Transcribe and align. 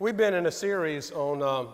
We've 0.00 0.16
been 0.16 0.34
in 0.34 0.46
a 0.46 0.52
series 0.52 1.10
on 1.10 1.42
um, 1.42 1.70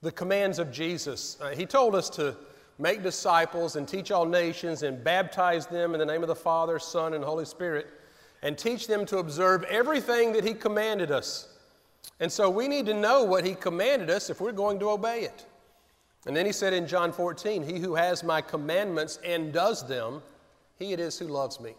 the 0.00 0.10
commands 0.10 0.58
of 0.58 0.72
Jesus. 0.72 1.36
Uh, 1.38 1.50
he 1.50 1.66
told 1.66 1.94
us 1.94 2.08
to 2.10 2.34
make 2.78 3.02
disciples 3.02 3.76
and 3.76 3.86
teach 3.86 4.10
all 4.10 4.24
nations 4.24 4.82
and 4.82 5.04
baptize 5.04 5.66
them 5.66 5.92
in 5.92 5.98
the 5.98 6.06
name 6.06 6.22
of 6.22 6.28
the 6.28 6.34
Father, 6.34 6.78
Son, 6.78 7.12
and 7.12 7.22
Holy 7.22 7.44
Spirit, 7.44 7.88
and 8.40 8.56
teach 8.56 8.86
them 8.86 9.04
to 9.04 9.18
observe 9.18 9.64
everything 9.64 10.32
that 10.32 10.44
He 10.44 10.54
commanded 10.54 11.10
us. 11.10 11.48
And 12.20 12.32
so 12.32 12.48
we 12.48 12.68
need 12.68 12.86
to 12.86 12.94
know 12.94 13.22
what 13.22 13.44
He 13.44 13.54
commanded 13.54 14.08
us 14.08 14.30
if 14.30 14.40
we're 14.40 14.52
going 14.52 14.78
to 14.78 14.88
obey 14.88 15.24
it. 15.24 15.44
And 16.24 16.34
then 16.34 16.46
He 16.46 16.52
said 16.52 16.72
in 16.72 16.86
John 16.86 17.12
14, 17.12 17.64
He 17.64 17.80
who 17.80 17.96
has 17.96 18.24
my 18.24 18.40
commandments 18.40 19.18
and 19.22 19.52
does 19.52 19.86
them, 19.86 20.22
he 20.78 20.94
it 20.94 21.00
is 21.00 21.18
who 21.18 21.28
loves 21.28 21.60
me. 21.60 21.74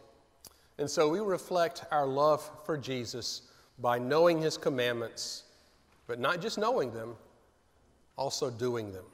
And 0.77 0.87
so 0.87 1.09
we 1.09 1.19
reflect 1.19 1.83
our 1.89 2.05
love 2.05 2.47
for 2.63 2.77
Jesus 2.77 3.41
by 3.79 3.99
knowing 3.99 4.41
His 4.41 4.57
commandments, 4.57 5.43
but 6.07 6.19
not 6.19 6.41
just 6.41 6.57
knowing 6.57 6.91
them, 6.93 7.15
also 8.17 8.49
doing 8.49 8.91
them. 8.91 9.05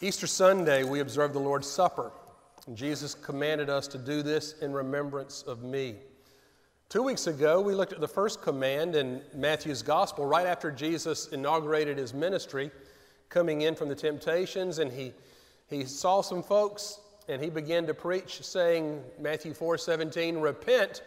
Easter 0.00 0.26
Sunday, 0.26 0.84
we 0.84 1.00
observe 1.00 1.32
the 1.32 1.40
Lord's 1.40 1.68
Supper. 1.68 2.12
And 2.66 2.76
Jesus 2.76 3.14
commanded 3.14 3.70
us 3.70 3.86
to 3.88 3.98
do 3.98 4.22
this 4.22 4.54
in 4.60 4.72
remembrance 4.72 5.42
of 5.42 5.62
me. 5.62 5.96
Two 6.88 7.02
weeks 7.02 7.26
ago, 7.26 7.60
we 7.60 7.74
looked 7.74 7.92
at 7.92 8.00
the 8.00 8.08
first 8.08 8.42
command 8.42 8.94
in 8.94 9.22
Matthew's 9.34 9.82
Gospel, 9.82 10.26
right 10.26 10.46
after 10.46 10.70
Jesus 10.70 11.28
inaugurated 11.28 11.96
his 11.96 12.12
ministry, 12.12 12.70
coming 13.28 13.62
in 13.62 13.74
from 13.74 13.88
the 13.88 13.94
temptations, 13.94 14.78
and 14.78 14.92
he, 14.92 15.12
he 15.68 15.84
saw 15.84 16.20
some 16.20 16.42
folks 16.42 17.00
and 17.28 17.42
he 17.42 17.50
began 17.50 17.86
to 17.86 17.94
preach, 17.94 18.44
saying, 18.44 19.02
Matthew 19.18 19.52
4 19.52 19.78
17, 19.78 20.38
repent 20.38 21.02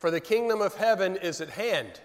for 0.00 0.10
the 0.10 0.18
kingdom 0.18 0.62
of 0.62 0.74
heaven 0.74 1.16
is 1.16 1.40
at 1.40 1.50
hand. 1.50 2.00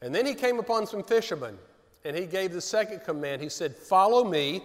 And 0.00 0.14
then 0.14 0.24
he 0.24 0.34
came 0.34 0.58
upon 0.58 0.86
some 0.86 1.02
fishermen, 1.02 1.58
and 2.04 2.16
he 2.16 2.24
gave 2.24 2.52
the 2.52 2.60
second 2.60 3.00
command. 3.00 3.42
He 3.42 3.48
said, 3.48 3.74
Follow 3.74 4.24
me, 4.24 4.62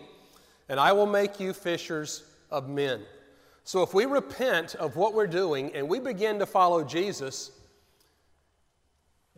and 0.69 0.80
I 0.80 0.94
will 0.94 1.08
make 1.08 1.39
you 1.39 1.53
fishers 1.53 2.23
of 2.52 2.69
men. 2.69 3.02
So 3.64 3.81
if 3.81 3.94
we 3.94 4.06
repent 4.06 4.75
of 4.75 4.95
what 4.95 5.14
we're 5.14 5.28
doing 5.28 5.73
and 5.75 5.88
we 5.88 6.00
begin 6.00 6.39
to 6.39 6.45
follow 6.45 6.83
Jesus, 6.83 7.52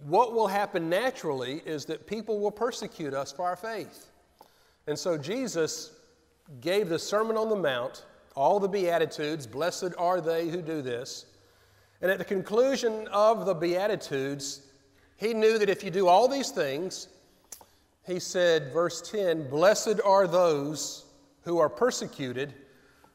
what 0.06 0.34
will 0.34 0.48
happen 0.48 0.90
naturally 0.90 1.62
is 1.66 1.86
that 1.86 2.08
people 2.08 2.40
will 2.40 2.52
persecute 2.52 3.14
us 3.14 3.31
for 3.31 3.46
our 3.46 3.56
faith. 3.56 4.08
And 4.88 5.00
so 5.00 5.18
Jesus 5.18 5.92
gave 6.62 6.90
the 6.90 7.00
Sermon 7.00 7.38
on 7.38 7.50
the 7.50 7.56
Mount, 7.56 8.06
all 8.36 8.59
the 8.59 8.68
Beatitudes, 8.68 9.48
blessed 9.48 9.94
are 9.98 10.20
they 10.20 10.50
who 10.50 10.62
do 10.62 10.81
this. 10.81 11.25
And 12.04 12.12
at 12.12 12.18
the 12.18 12.26
conclusion 12.26 13.08
of 13.14 13.46
the 13.46 13.54
Beatitudes, 13.54 14.68
he 15.16 15.34
knew 15.34 15.58
that 15.58 15.70
if 15.70 15.86
you 15.86 15.90
do 15.90 16.09
all 16.09 16.28
these 16.28 16.50
things, 16.50 17.08
he 18.06 18.20
said, 18.20 18.73
verse 18.73 19.02
10, 19.09 19.50
Blessed 19.50 20.02
are 20.04 20.28
those 20.28 21.06
who 21.44 21.59
are 21.59 21.70
persecuted 21.70 22.54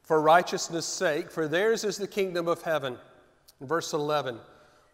for 0.02 0.22
righteousness' 0.22 0.86
sake, 0.86 1.30
for 1.30 1.46
theirs 1.46 1.84
is 1.84 1.98
the 1.98 2.06
kingdom 2.06 2.48
of 2.48 2.62
heaven. 2.62 2.96
Verse 3.60 3.92
11, 3.92 4.38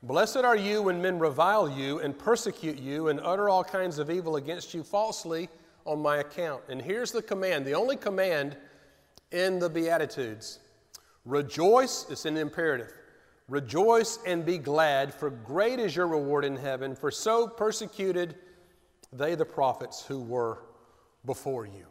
Blessed 0.03 0.39
are 0.39 0.57
you 0.57 0.83
when 0.83 1.01
men 1.01 1.21
revile 1.21 1.71
you 1.71 2.01
and 2.01 2.19
persecute 2.19 2.81
you 2.81 3.07
and 3.07 3.21
utter 3.21 3.49
all 3.49 3.63
kinds 3.63 4.01
of 4.01 4.11
evil 4.11 4.35
against 4.35 4.75
you 4.75 4.83
falsely 4.83 5.49
on 5.87 6.03
my 6.03 6.17
account. 6.17 6.63
And 6.69 6.83
here's 6.83 7.13
the 7.13 7.23
command, 7.23 7.65
the 7.65 7.77
only 7.77 7.97
command 7.97 8.57
in 9.31 9.61
the 9.61 9.71
Beatitudes 9.71 10.59
Rejoice, 11.25 12.07
it's 12.11 12.25
an 12.25 12.37
imperative. 12.37 12.93
Rejoice 13.49 14.19
and 14.27 14.45
be 14.45 14.57
glad, 14.57 15.13
for 15.13 15.31
great 15.31 15.79
is 15.79 15.95
your 15.95 16.07
reward 16.07 16.45
in 16.45 16.57
heaven, 16.57 16.97
for 16.97 17.11
so 17.11 17.47
persecuted 17.47 18.37
they 19.13 19.35
the 19.35 19.45
prophets 19.45 20.05
who 20.05 20.21
were 20.21 20.63
before 21.27 21.67
you. 21.67 21.87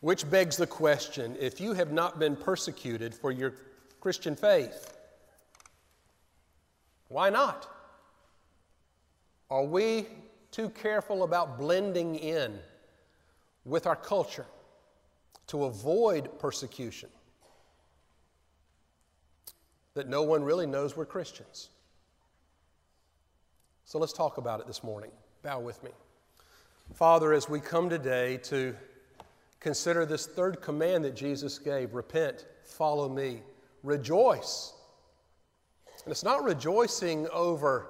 Which 0.00 0.30
begs 0.30 0.56
the 0.56 0.66
question 0.66 1.36
if 1.40 1.60
you 1.60 1.72
have 1.72 1.92
not 1.92 2.18
been 2.18 2.36
persecuted 2.36 3.14
for 3.14 3.32
your 3.32 3.54
Christian 4.00 4.36
faith, 4.36 4.96
why 7.08 7.30
not? 7.30 7.68
Are 9.50 9.64
we 9.64 10.06
too 10.52 10.70
careful 10.70 11.22
about 11.22 11.58
blending 11.58 12.14
in 12.16 12.58
with 13.64 13.86
our 13.86 13.96
culture 13.96 14.46
to 15.48 15.64
avoid 15.64 16.38
persecution? 16.38 17.08
That 20.00 20.08
no 20.08 20.22
one 20.22 20.42
really 20.42 20.64
knows 20.64 20.96
we're 20.96 21.04
Christians. 21.04 21.68
So 23.84 23.98
let's 23.98 24.14
talk 24.14 24.38
about 24.38 24.58
it 24.58 24.66
this 24.66 24.82
morning. 24.82 25.10
Bow 25.42 25.60
with 25.60 25.82
me. 25.82 25.90
Father, 26.94 27.34
as 27.34 27.50
we 27.50 27.60
come 27.60 27.90
today 27.90 28.38
to 28.44 28.74
consider 29.60 30.06
this 30.06 30.24
third 30.24 30.62
command 30.62 31.04
that 31.04 31.14
Jesus 31.14 31.58
gave 31.58 31.92
repent, 31.92 32.46
follow 32.64 33.10
me, 33.10 33.42
rejoice. 33.82 34.72
And 36.06 36.10
it's 36.10 36.24
not 36.24 36.44
rejoicing 36.44 37.28
over 37.28 37.88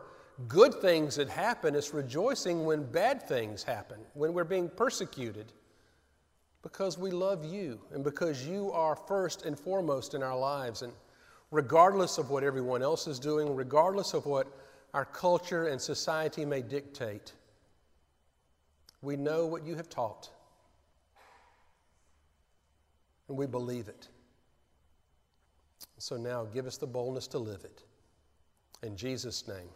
good 0.48 0.74
things 0.80 1.14
that 1.14 1.28
happen, 1.28 1.76
it's 1.76 1.94
rejoicing 1.94 2.64
when 2.64 2.82
bad 2.82 3.22
things 3.22 3.62
happen, 3.62 4.00
when 4.14 4.32
we're 4.32 4.42
being 4.42 4.68
persecuted, 4.68 5.52
because 6.62 6.98
we 6.98 7.12
love 7.12 7.44
you 7.44 7.78
and 7.94 8.02
because 8.02 8.44
you 8.44 8.72
are 8.72 8.96
first 8.96 9.46
and 9.46 9.56
foremost 9.56 10.14
in 10.14 10.24
our 10.24 10.36
lives. 10.36 10.82
And 10.82 10.92
regardless 11.50 12.18
of 12.18 12.30
what 12.30 12.44
everyone 12.44 12.82
else 12.82 13.06
is 13.06 13.18
doing, 13.18 13.54
regardless 13.54 14.14
of 14.14 14.26
what 14.26 14.46
our 14.94 15.04
culture 15.04 15.66
and 15.66 15.80
society 15.80 16.44
may 16.44 16.62
dictate. 16.62 17.32
We 19.02 19.16
know 19.16 19.46
what 19.46 19.64
you 19.64 19.76
have 19.76 19.88
taught, 19.88 20.28
and 23.28 23.36
we 23.36 23.46
believe 23.46 23.88
it. 23.88 24.08
So 25.98 26.16
now 26.16 26.44
give 26.44 26.66
us 26.66 26.76
the 26.76 26.86
boldness 26.86 27.26
to 27.28 27.38
live 27.38 27.64
it. 27.64 27.82
In 28.82 28.96
Jesus' 28.96 29.46
name, 29.46 29.68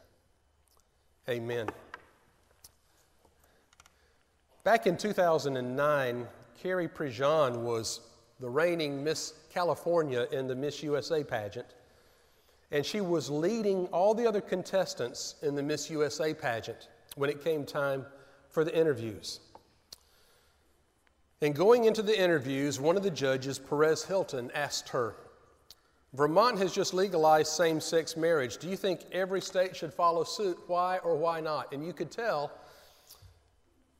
amen. 1.28 1.68
Back 4.62 4.86
in 4.86 4.96
2009, 4.96 6.26
Carrie 6.62 6.88
Prejean 6.88 7.58
was 7.58 8.00
the 8.40 8.48
reigning 8.48 9.04
Miss 9.04 9.34
California 9.54 10.26
in 10.32 10.48
the 10.48 10.54
Miss 10.54 10.82
USA 10.82 11.22
pageant. 11.22 11.68
And 12.72 12.84
she 12.84 13.00
was 13.00 13.30
leading 13.30 13.86
all 13.86 14.12
the 14.12 14.26
other 14.26 14.40
contestants 14.40 15.36
in 15.42 15.54
the 15.54 15.62
Miss 15.62 15.88
USA 15.88 16.34
pageant 16.34 16.88
when 17.14 17.30
it 17.30 17.42
came 17.44 17.64
time 17.64 18.04
for 18.48 18.64
the 18.64 18.76
interviews. 18.76 19.38
And 21.40 21.54
going 21.54 21.84
into 21.84 22.02
the 22.02 22.18
interviews, 22.18 22.80
one 22.80 22.96
of 22.96 23.04
the 23.04 23.10
judges, 23.10 23.58
Perez 23.58 24.04
Hilton, 24.04 24.50
asked 24.54 24.88
her, 24.88 25.14
Vermont 26.14 26.58
has 26.58 26.72
just 26.72 26.94
legalized 26.94 27.52
same 27.52 27.80
sex 27.80 28.16
marriage. 28.16 28.58
Do 28.58 28.68
you 28.68 28.76
think 28.76 29.00
every 29.12 29.40
state 29.40 29.76
should 29.76 29.92
follow 29.92 30.24
suit? 30.24 30.58
Why 30.66 30.98
or 30.98 31.16
why 31.16 31.40
not? 31.40 31.72
And 31.72 31.84
you 31.84 31.92
could 31.92 32.10
tell 32.10 32.52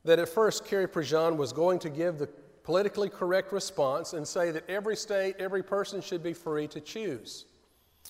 that 0.05 0.19
at 0.19 0.29
first 0.29 0.65
Carrie 0.65 0.87
Prejean 0.87 1.35
was 1.35 1.51
going 1.51 1.79
to 1.79 1.89
give 1.89 2.17
the 2.17 2.29
politically 2.65 3.09
correct 3.09 3.53
response 3.53 4.13
and 4.13 4.27
say 4.27 4.49
that 4.49 4.67
every 4.67 4.95
state, 4.95 5.35
every 5.37 5.61
person 5.61 6.01
should 6.01 6.23
be 6.23 6.33
free 6.33 6.67
to 6.67 6.81
choose. 6.81 7.45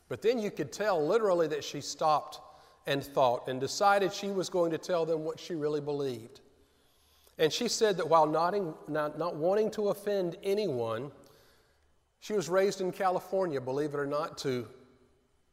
But 0.08 0.22
then 0.22 0.40
you 0.40 0.50
could 0.50 0.72
tell 0.72 1.06
literally 1.06 1.48
that 1.48 1.62
she 1.64 1.82
stopped 1.82 2.40
and 2.88 3.04
thought 3.04 3.50
and 3.50 3.60
decided 3.60 4.14
she 4.14 4.30
was 4.30 4.50
going 4.50 4.72
to 4.72 4.78
tell 4.78 5.06
them 5.06 5.26
what 5.26 5.40
she 5.42 5.56
really 5.56 5.82
believed. 5.82 6.40
And 7.38 7.52
she 7.52 7.68
said 7.68 7.98
that 7.98 8.08
while 8.08 8.26
not, 8.26 8.90
not, 8.90 9.20
not 9.20 9.36
wanting 9.36 9.72
to 9.72 9.90
offend 9.90 10.38
anyone, 10.42 11.12
she 12.22 12.32
was 12.32 12.48
raised 12.48 12.80
in 12.80 12.94
California, 12.94 13.60
believe 13.60 13.94
it 13.94 14.00
or 14.00 14.06
not, 14.06 14.38
to 14.40 14.66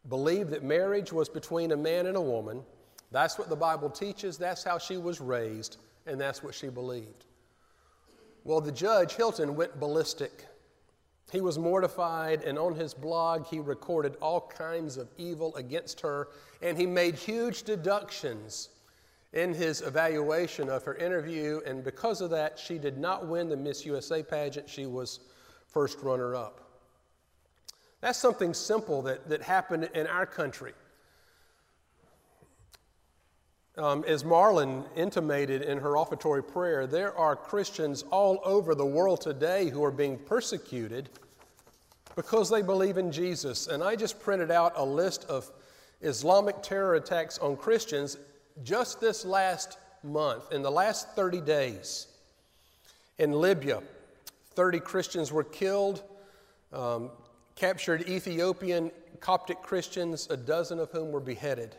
believe 0.08 0.48
that 0.50 0.62
marriage 0.62 1.12
was 1.12 1.28
between 1.28 1.72
a 1.72 1.76
man 1.76 2.06
and 2.06 2.16
a 2.16 2.20
woman. 2.20 2.62
That's 3.10 3.36
what 3.36 3.48
the 3.48 3.56
Bible 3.56 3.90
teaches, 3.90 4.38
that's 4.38 4.62
how 4.62 4.78
she 4.78 4.96
was 4.96 5.20
raised, 5.20 5.78
and 6.06 6.20
that's 6.20 6.40
what 6.40 6.54
she 6.54 6.68
believed. 6.68 7.24
Well, 8.44 8.60
the 8.60 8.72
judge, 8.72 9.14
Hilton, 9.14 9.54
went 9.54 9.78
ballistic. 9.78 10.46
He 11.30 11.40
was 11.40 11.58
mortified, 11.58 12.42
and 12.42 12.58
on 12.58 12.74
his 12.74 12.92
blog, 12.92 13.46
he 13.46 13.60
recorded 13.60 14.16
all 14.20 14.40
kinds 14.40 14.96
of 14.96 15.08
evil 15.16 15.54
against 15.56 16.00
her, 16.00 16.28
and 16.60 16.76
he 16.76 16.86
made 16.86 17.14
huge 17.14 17.62
deductions 17.62 18.70
in 19.32 19.54
his 19.54 19.80
evaluation 19.80 20.68
of 20.68 20.84
her 20.84 20.94
interview. 20.96 21.60
And 21.64 21.82
because 21.82 22.20
of 22.20 22.30
that, 22.30 22.58
she 22.58 22.78
did 22.78 22.98
not 22.98 23.26
win 23.26 23.48
the 23.48 23.56
Miss 23.56 23.86
USA 23.86 24.22
pageant. 24.22 24.68
She 24.68 24.86
was 24.86 25.20
first 25.68 26.02
runner 26.02 26.34
up. 26.34 26.60
That's 28.00 28.18
something 28.18 28.52
simple 28.52 29.00
that, 29.02 29.28
that 29.28 29.42
happened 29.42 29.88
in 29.94 30.06
our 30.06 30.26
country. 30.26 30.72
Um, 33.78 34.04
as 34.06 34.22
Marlon 34.22 34.84
intimated 34.96 35.62
in 35.62 35.78
her 35.78 35.96
offertory 35.96 36.42
prayer, 36.42 36.86
there 36.86 37.16
are 37.16 37.34
Christians 37.34 38.02
all 38.10 38.40
over 38.44 38.74
the 38.74 38.84
world 38.84 39.22
today 39.22 39.70
who 39.70 39.82
are 39.82 39.90
being 39.90 40.18
persecuted 40.18 41.08
because 42.14 42.50
they 42.50 42.60
believe 42.60 42.98
in 42.98 43.10
Jesus. 43.10 43.68
And 43.68 43.82
I 43.82 43.96
just 43.96 44.20
printed 44.20 44.50
out 44.50 44.74
a 44.76 44.84
list 44.84 45.24
of 45.24 45.50
Islamic 46.02 46.62
terror 46.62 46.96
attacks 46.96 47.38
on 47.38 47.56
Christians 47.56 48.18
just 48.62 49.00
this 49.00 49.24
last 49.24 49.78
month, 50.02 50.52
in 50.52 50.60
the 50.60 50.70
last 50.70 51.08
30 51.16 51.40
days. 51.40 52.08
In 53.18 53.32
Libya, 53.32 53.82
30 54.54 54.80
Christians 54.80 55.32
were 55.32 55.44
killed, 55.44 56.02
um, 56.74 57.10
captured 57.54 58.06
Ethiopian 58.06 58.90
Coptic 59.20 59.62
Christians, 59.62 60.26
a 60.28 60.36
dozen 60.36 60.78
of 60.78 60.90
whom 60.90 61.10
were 61.10 61.20
beheaded. 61.20 61.76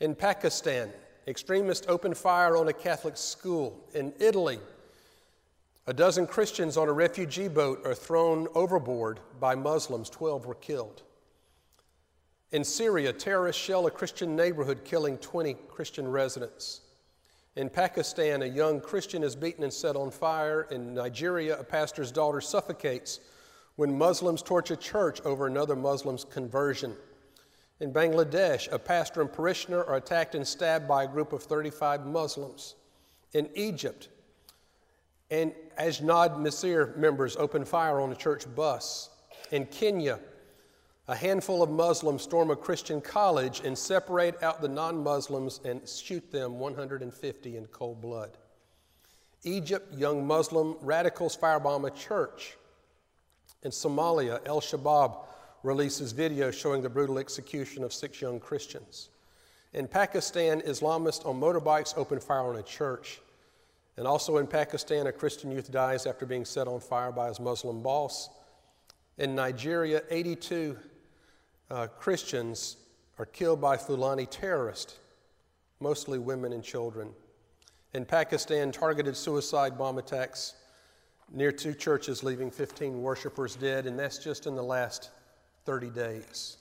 In 0.00 0.14
Pakistan, 0.14 0.90
extremists 1.26 1.86
opened 1.88 2.16
fire 2.16 2.56
on 2.56 2.68
a 2.68 2.72
Catholic 2.72 3.16
school. 3.16 3.84
In 3.94 4.12
Italy, 4.20 4.60
a 5.88 5.92
dozen 5.92 6.26
Christians 6.26 6.76
on 6.76 6.88
a 6.88 6.92
refugee 6.92 7.48
boat 7.48 7.84
are 7.84 7.94
thrown 7.94 8.46
overboard 8.54 9.18
by 9.40 9.54
Muslims. 9.54 10.08
12 10.08 10.46
were 10.46 10.54
killed. 10.54 11.02
In 12.52 12.62
Syria, 12.62 13.12
terrorists 13.12 13.60
shell 13.60 13.86
a 13.86 13.90
Christian 13.90 14.36
neighborhood, 14.36 14.84
killing 14.84 15.18
20 15.18 15.54
Christian 15.68 16.06
residents. 16.06 16.82
In 17.56 17.68
Pakistan, 17.68 18.42
a 18.42 18.46
young 18.46 18.80
Christian 18.80 19.24
is 19.24 19.34
beaten 19.34 19.64
and 19.64 19.72
set 19.72 19.96
on 19.96 20.12
fire. 20.12 20.68
In 20.70 20.94
Nigeria, 20.94 21.58
a 21.58 21.64
pastor's 21.64 22.12
daughter 22.12 22.40
suffocates 22.40 23.18
when 23.74 23.98
Muslims 23.98 24.42
torch 24.42 24.70
a 24.70 24.76
church 24.76 25.20
over 25.22 25.46
another 25.46 25.74
Muslim's 25.74 26.24
conversion. 26.24 26.94
In 27.80 27.92
Bangladesh, 27.92 28.70
a 28.72 28.78
pastor 28.78 29.20
and 29.20 29.32
parishioner 29.32 29.84
are 29.84 29.96
attacked 29.96 30.34
and 30.34 30.46
stabbed 30.46 30.88
by 30.88 31.04
a 31.04 31.08
group 31.08 31.32
of 31.32 31.42
35 31.42 32.06
Muslims. 32.06 32.74
In 33.32 33.48
Egypt, 33.54 34.08
and 35.30 35.52
Ajnad 35.78 36.38
Misr 36.38 36.96
members 36.96 37.36
open 37.36 37.64
fire 37.64 38.00
on 38.00 38.10
a 38.10 38.16
church 38.16 38.52
bus. 38.56 39.10
In 39.52 39.66
Kenya, 39.66 40.18
a 41.06 41.14
handful 41.14 41.62
of 41.62 41.70
Muslims 41.70 42.22
storm 42.22 42.50
a 42.50 42.56
Christian 42.56 43.00
college 43.00 43.60
and 43.64 43.76
separate 43.76 44.42
out 44.42 44.60
the 44.60 44.68
non 44.68 45.02
Muslims 45.02 45.60
and 45.64 45.86
shoot 45.88 46.32
them 46.32 46.58
150 46.58 47.56
in 47.56 47.66
cold 47.66 48.00
blood. 48.00 48.36
Egypt, 49.44 49.94
young 49.94 50.26
Muslim 50.26 50.76
radicals 50.80 51.36
firebomb 51.36 51.86
a 51.86 51.90
church. 51.90 52.56
In 53.62 53.70
Somalia, 53.70 54.46
Al 54.46 54.60
Shabaab 54.60 55.27
releases 55.62 56.12
video 56.12 56.50
showing 56.50 56.82
the 56.82 56.88
brutal 56.88 57.18
execution 57.18 57.82
of 57.82 57.92
six 57.92 58.20
young 58.20 58.38
Christians. 58.40 59.10
In 59.74 59.86
Pakistan, 59.86 60.60
Islamists 60.62 61.26
on 61.26 61.40
motorbikes 61.40 61.96
open 61.96 62.20
fire 62.20 62.42
on 62.42 62.56
a 62.56 62.62
church. 62.62 63.20
And 63.96 64.06
also 64.06 64.38
in 64.38 64.46
Pakistan, 64.46 65.08
a 65.08 65.12
Christian 65.12 65.50
youth 65.50 65.72
dies 65.72 66.06
after 66.06 66.24
being 66.24 66.44
set 66.44 66.68
on 66.68 66.80
fire 66.80 67.12
by 67.12 67.28
his 67.28 67.40
Muslim 67.40 67.82
boss. 67.82 68.30
In 69.18 69.34
Nigeria, 69.34 70.02
82 70.08 70.76
uh, 71.70 71.86
Christians 71.88 72.76
are 73.18 73.26
killed 73.26 73.60
by 73.60 73.76
Fulani 73.76 74.26
terrorists, 74.26 74.98
mostly 75.80 76.18
women 76.18 76.52
and 76.52 76.62
children. 76.62 77.10
In 77.92 78.04
Pakistan, 78.04 78.70
targeted 78.70 79.16
suicide 79.16 79.76
bomb 79.76 79.98
attacks 79.98 80.54
near 81.32 81.50
two 81.50 81.74
churches, 81.74 82.22
leaving 82.22 82.50
15 82.50 83.02
worshipers 83.02 83.56
dead, 83.56 83.86
and 83.86 83.98
that's 83.98 84.18
just 84.18 84.46
in 84.46 84.54
the 84.54 84.62
last 84.62 85.10
30 85.68 85.90
days. 85.90 86.56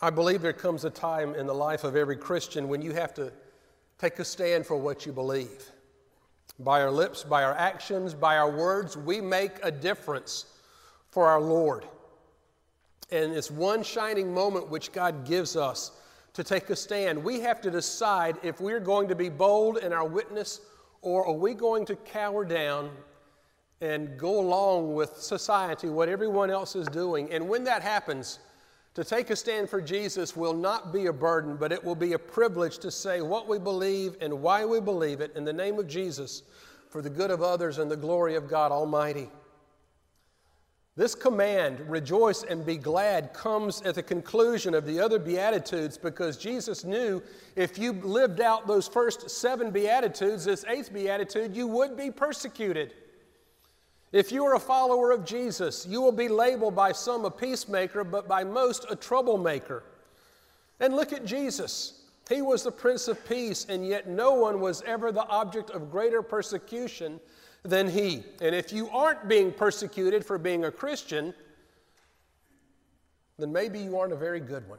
I 0.00 0.10
believe 0.10 0.42
there 0.42 0.52
comes 0.52 0.84
a 0.84 0.90
time 0.90 1.36
in 1.36 1.46
the 1.46 1.54
life 1.54 1.84
of 1.84 1.94
every 1.94 2.16
Christian 2.16 2.66
when 2.66 2.82
you 2.82 2.90
have 2.90 3.14
to 3.14 3.32
take 3.98 4.18
a 4.18 4.24
stand 4.24 4.66
for 4.66 4.76
what 4.76 5.06
you 5.06 5.12
believe. 5.12 5.70
By 6.58 6.82
our 6.82 6.90
lips, 6.90 7.22
by 7.22 7.44
our 7.44 7.54
actions, 7.54 8.14
by 8.14 8.36
our 8.36 8.50
words, 8.50 8.96
we 8.96 9.20
make 9.20 9.52
a 9.62 9.70
difference 9.70 10.46
for 11.12 11.28
our 11.28 11.40
Lord. 11.40 11.84
And 13.12 13.32
it's 13.32 13.48
one 13.48 13.84
shining 13.84 14.34
moment 14.34 14.68
which 14.68 14.90
God 14.90 15.24
gives 15.24 15.54
us 15.54 15.92
to 16.32 16.42
take 16.42 16.68
a 16.68 16.74
stand. 16.74 17.22
We 17.22 17.38
have 17.42 17.60
to 17.60 17.70
decide 17.70 18.38
if 18.42 18.60
we're 18.60 18.80
going 18.80 19.06
to 19.06 19.14
be 19.14 19.28
bold 19.28 19.78
in 19.78 19.92
our 19.92 20.04
witness 20.04 20.60
or 21.00 21.28
are 21.28 21.32
we 21.32 21.54
going 21.54 21.84
to 21.84 21.94
cower 21.94 22.44
down 22.44 22.90
and 23.82 24.16
go 24.16 24.38
along 24.38 24.94
with 24.94 25.20
society, 25.20 25.90
what 25.90 26.08
everyone 26.08 26.50
else 26.50 26.76
is 26.76 26.86
doing. 26.88 27.30
And 27.32 27.48
when 27.48 27.64
that 27.64 27.82
happens, 27.82 28.38
to 28.94 29.02
take 29.02 29.30
a 29.30 29.36
stand 29.36 29.68
for 29.68 29.80
Jesus 29.80 30.36
will 30.36 30.54
not 30.54 30.92
be 30.92 31.06
a 31.06 31.12
burden, 31.12 31.56
but 31.56 31.72
it 31.72 31.82
will 31.82 31.96
be 31.96 32.12
a 32.12 32.18
privilege 32.18 32.78
to 32.78 32.90
say 32.90 33.22
what 33.22 33.48
we 33.48 33.58
believe 33.58 34.16
and 34.20 34.40
why 34.40 34.64
we 34.64 34.80
believe 34.80 35.20
it 35.20 35.34
in 35.34 35.44
the 35.44 35.52
name 35.52 35.78
of 35.78 35.88
Jesus 35.88 36.42
for 36.90 37.02
the 37.02 37.10
good 37.10 37.30
of 37.30 37.42
others 37.42 37.78
and 37.78 37.90
the 37.90 37.96
glory 37.96 38.36
of 38.36 38.48
God 38.48 38.70
Almighty. 38.70 39.28
This 40.94 41.14
command, 41.14 41.80
rejoice 41.88 42.44
and 42.44 42.66
be 42.66 42.76
glad, 42.76 43.32
comes 43.32 43.80
at 43.82 43.94
the 43.94 44.02
conclusion 44.02 44.74
of 44.74 44.86
the 44.86 45.00
other 45.00 45.18
Beatitudes 45.18 45.96
because 45.96 46.36
Jesus 46.36 46.84
knew 46.84 47.22
if 47.56 47.78
you 47.78 47.94
lived 47.94 48.42
out 48.42 48.66
those 48.66 48.86
first 48.86 49.30
seven 49.30 49.70
Beatitudes, 49.70 50.44
this 50.44 50.66
eighth 50.68 50.92
Beatitude, 50.92 51.56
you 51.56 51.66
would 51.66 51.96
be 51.96 52.10
persecuted. 52.10 52.92
If 54.12 54.30
you 54.30 54.44
are 54.44 54.54
a 54.54 54.60
follower 54.60 55.10
of 55.10 55.24
Jesus, 55.24 55.86
you 55.86 56.02
will 56.02 56.12
be 56.12 56.28
labeled 56.28 56.76
by 56.76 56.92
some 56.92 57.24
a 57.24 57.30
peacemaker, 57.30 58.04
but 58.04 58.28
by 58.28 58.44
most 58.44 58.84
a 58.90 58.96
troublemaker. 58.96 59.82
And 60.80 60.94
look 60.94 61.14
at 61.14 61.24
Jesus. 61.24 62.02
He 62.28 62.42
was 62.42 62.62
the 62.62 62.70
Prince 62.70 63.08
of 63.08 63.26
Peace, 63.26 63.66
and 63.68 63.86
yet 63.86 64.08
no 64.08 64.32
one 64.34 64.60
was 64.60 64.82
ever 64.82 65.12
the 65.12 65.26
object 65.26 65.70
of 65.70 65.90
greater 65.90 66.20
persecution 66.22 67.20
than 67.62 67.88
he. 67.88 68.22
And 68.42 68.54
if 68.54 68.70
you 68.72 68.90
aren't 68.90 69.28
being 69.28 69.50
persecuted 69.50 70.24
for 70.26 70.36
being 70.36 70.66
a 70.66 70.70
Christian, 70.70 71.32
then 73.38 73.50
maybe 73.50 73.78
you 73.78 73.98
aren't 73.98 74.12
a 74.12 74.16
very 74.16 74.40
good 74.40 74.68
one. 74.68 74.78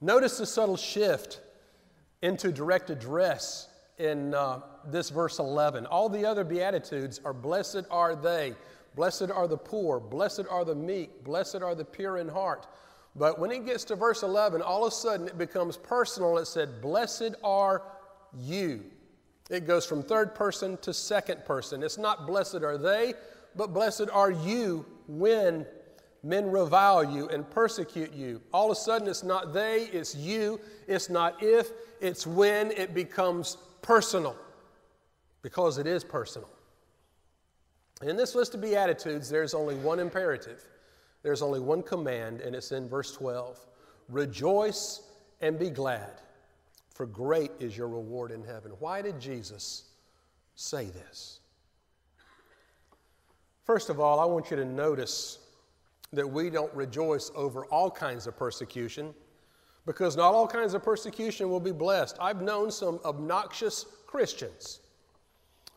Notice 0.00 0.38
the 0.38 0.46
subtle 0.46 0.76
shift 0.76 1.40
into 2.22 2.52
direct 2.52 2.90
address 2.90 3.68
in 3.98 4.34
uh, 4.34 4.60
this 4.86 5.10
verse 5.10 5.38
11. 5.38 5.86
All 5.86 6.08
the 6.08 6.24
other 6.24 6.44
Beatitudes 6.44 7.20
are 7.24 7.32
blessed 7.32 7.84
are 7.90 8.16
they, 8.16 8.54
blessed 8.94 9.30
are 9.30 9.46
the 9.46 9.56
poor, 9.56 10.00
blessed 10.00 10.44
are 10.50 10.64
the 10.64 10.74
meek, 10.74 11.24
blessed 11.24 11.62
are 11.62 11.74
the 11.74 11.84
pure 11.84 12.18
in 12.18 12.28
heart. 12.28 12.66
But 13.16 13.38
when 13.38 13.52
it 13.52 13.64
gets 13.64 13.84
to 13.84 13.96
verse 13.96 14.22
11, 14.22 14.60
all 14.60 14.84
of 14.84 14.92
a 14.92 14.96
sudden 14.96 15.28
it 15.28 15.38
becomes 15.38 15.76
personal. 15.76 16.38
It 16.38 16.46
said, 16.46 16.80
Blessed 16.82 17.36
are 17.44 17.82
you. 18.36 18.84
It 19.50 19.66
goes 19.66 19.86
from 19.86 20.02
third 20.02 20.34
person 20.34 20.78
to 20.78 20.92
second 20.92 21.44
person. 21.44 21.82
It's 21.82 21.98
not 21.98 22.26
blessed 22.26 22.62
are 22.62 22.78
they, 22.78 23.14
but 23.54 23.72
blessed 23.72 24.08
are 24.12 24.30
you 24.30 24.84
when 25.06 25.66
men 26.24 26.50
revile 26.50 27.04
you 27.04 27.28
and 27.28 27.48
persecute 27.50 28.12
you. 28.12 28.40
All 28.52 28.70
of 28.70 28.76
a 28.76 28.80
sudden, 28.80 29.06
it's 29.06 29.22
not 29.22 29.52
they, 29.52 29.82
it's 29.92 30.14
you. 30.14 30.58
It's 30.88 31.10
not 31.10 31.42
if, 31.42 31.70
it's 32.00 32.26
when 32.26 32.70
it 32.72 32.94
becomes 32.94 33.58
personal, 33.84 34.34
because 35.42 35.76
it 35.76 35.86
is 35.86 36.02
personal. 36.02 36.48
In 38.02 38.16
this 38.16 38.34
list 38.34 38.54
of 38.54 38.62
Beatitudes, 38.62 39.28
there's 39.28 39.54
only 39.54 39.74
one 39.76 40.00
imperative, 40.00 40.64
there's 41.22 41.42
only 41.42 41.60
one 41.60 41.82
command, 41.82 42.40
and 42.40 42.56
it's 42.56 42.72
in 42.72 42.88
verse 42.88 43.12
12 43.12 43.58
Rejoice 44.08 45.02
and 45.40 45.58
be 45.58 45.70
glad 45.70 46.20
for 46.90 47.06
great 47.06 47.50
is 47.58 47.76
your 47.76 47.88
reward 47.88 48.30
in 48.30 48.42
heaven. 48.44 48.72
Why 48.78 49.02
did 49.02 49.20
Jesus 49.20 49.84
say 50.54 50.86
this? 50.86 51.40
First 53.64 53.88
of 53.90 53.98
all, 53.98 54.20
I 54.20 54.24
want 54.24 54.50
you 54.50 54.56
to 54.56 54.64
notice 54.64 55.38
that 56.12 56.28
we 56.28 56.50
don't 56.50 56.72
rejoice 56.74 57.30
over 57.34 57.64
all 57.66 57.90
kinds 57.90 58.26
of 58.26 58.36
persecution 58.36 59.14
because 59.86 60.16
not 60.16 60.32
all 60.32 60.46
kinds 60.46 60.74
of 60.74 60.82
persecution 60.82 61.50
will 61.50 61.60
be 61.60 61.72
blessed. 61.72 62.16
I've 62.20 62.40
known 62.40 62.70
some 62.70 63.00
obnoxious 63.04 63.86
Christians 64.06 64.80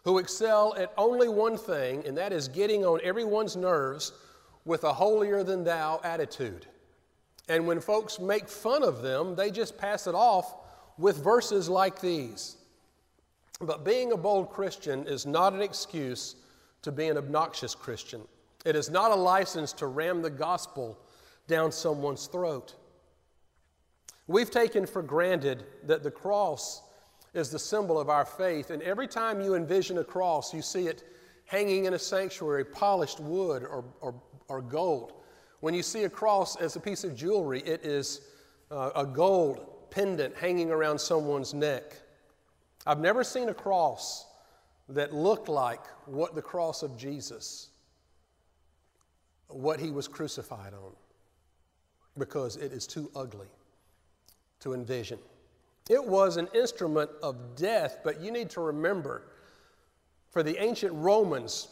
who 0.04 0.20
excel 0.20 0.74
at 0.78 0.94
only 0.98 1.28
one 1.28 1.58
thing, 1.58 2.06
and 2.06 2.18
that 2.18 2.32
is 2.32 2.48
getting 2.48 2.86
on 2.86 3.02
everyone's 3.04 3.58
nerves 3.58 4.14
with 4.64 4.86
a 4.86 4.94
holier 4.94 5.44
than 5.44 5.64
thou 5.64 6.00
attitude. 6.04 6.66
And 7.50 7.68
when 7.68 7.80
folks 7.80 8.20
make 8.20 8.48
fun 8.48 8.84
of 8.84 9.02
them, 9.02 9.36
they 9.36 9.52
just 9.52 9.78
pass 9.78 10.08
it 10.08 10.16
off 10.16 10.56
with 10.98 11.24
verses 11.24 11.68
like 11.70 12.00
these. 12.00 12.58
But 13.60 13.84
being 13.84 14.12
a 14.12 14.18
bold 14.18 14.50
Christian 14.50 15.06
is 15.08 15.26
not 15.26 15.54
an 15.54 15.62
excuse 15.62 16.36
to 16.84 16.92
be 16.92 17.08
an 17.08 17.18
obnoxious 17.18 17.74
Christian. 17.74 18.22
It 18.66 18.76
is 18.76 18.90
not 18.90 19.12
a 19.12 19.16
license 19.16 19.74
to 19.74 19.88
ram 19.88 20.22
the 20.22 20.30
gospel 20.30 20.98
down 21.48 21.72
someone's 21.72 22.28
throat. 22.28 22.76
We've 24.28 24.52
taken 24.52 24.86
for 24.86 25.02
granted 25.02 25.66
that 25.84 26.04
the 26.04 26.12
cross 26.12 26.82
is 27.34 27.50
the 27.50 27.60
symbol 27.60 28.00
of 28.00 28.10
our 28.10 28.26
faith, 28.26 28.72
and 28.72 28.82
every 28.84 29.08
time 29.08 29.42
you 29.42 29.56
envision 29.56 29.98
a 29.98 30.04
cross, 30.04 30.54
you 30.54 30.62
see 30.62 30.88
it 30.88 31.04
hanging 31.46 31.86
in 31.86 31.94
a 31.94 32.00
sanctuary, 32.00 32.66
polished 32.66 33.20
wood 33.20 33.64
or, 33.64 33.86
or, 34.02 34.16
or 34.50 34.62
gold. 34.62 35.14
When 35.62 35.74
you 35.74 35.84
see 35.84 36.04
a 36.04 36.10
cross 36.10 36.56
as 36.58 36.76
a 36.76 36.80
piece 36.80 37.04
of 37.04 37.16
jewelry, 37.16 37.62
it 37.62 37.86
is 37.86 38.22
uh, 38.72 38.92
a 38.96 39.06
gold 39.06 39.90
pendant 39.92 40.36
hanging 40.36 40.72
around 40.72 41.00
someone's 41.00 41.54
neck. 41.54 41.84
I've 42.86 43.00
never 43.00 43.24
seen 43.24 43.50
a 43.50 43.54
cross 43.54 44.26
that 44.90 45.14
looked 45.14 45.50
like 45.50 45.82
what 46.06 46.36
the 46.36 46.42
cross 46.42 46.84
of 46.84 46.98
Jesus, 46.98 47.70
what 49.48 49.80
he 49.80 49.90
was 49.90 50.08
crucified 50.08 50.74
on. 50.74 50.92
because 52.18 52.58
it 52.58 52.72
is 52.72 52.88
too 52.88 53.10
ugly 53.16 53.48
to 54.60 54.74
envision. 54.74 55.20
It 55.90 56.04
was 56.04 56.38
an 56.38 56.48
instrument 56.54 57.10
of 57.24 57.56
death, 57.56 58.00
but 58.04 58.20
you 58.22 58.32
need 58.32 58.50
to 58.52 58.62
remember 58.62 59.24
for 60.38 60.44
the 60.44 60.62
ancient 60.62 60.94
Romans, 60.94 61.70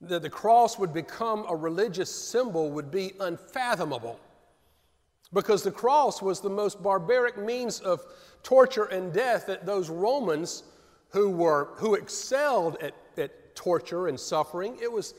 that 0.00 0.22
the 0.22 0.30
cross 0.30 0.78
would 0.78 0.94
become 0.94 1.44
a 1.48 1.54
religious 1.54 2.10
symbol 2.10 2.70
would 2.70 2.90
be 2.90 3.12
unfathomable 3.20 4.18
because 5.32 5.62
the 5.62 5.70
cross 5.70 6.22
was 6.22 6.40
the 6.40 6.48
most 6.48 6.82
barbaric 6.82 7.36
means 7.36 7.80
of 7.80 8.00
torture 8.42 8.84
and 8.84 9.12
death 9.12 9.46
that 9.46 9.66
those 9.66 9.90
Romans 9.90 10.62
who 11.10 11.28
were 11.28 11.70
who 11.74 11.96
excelled 11.96 12.76
at, 12.80 12.94
at 13.16 13.54
torture 13.54 14.08
and 14.08 14.18
suffering, 14.18 14.78
it 14.80 14.90
was 14.90 15.14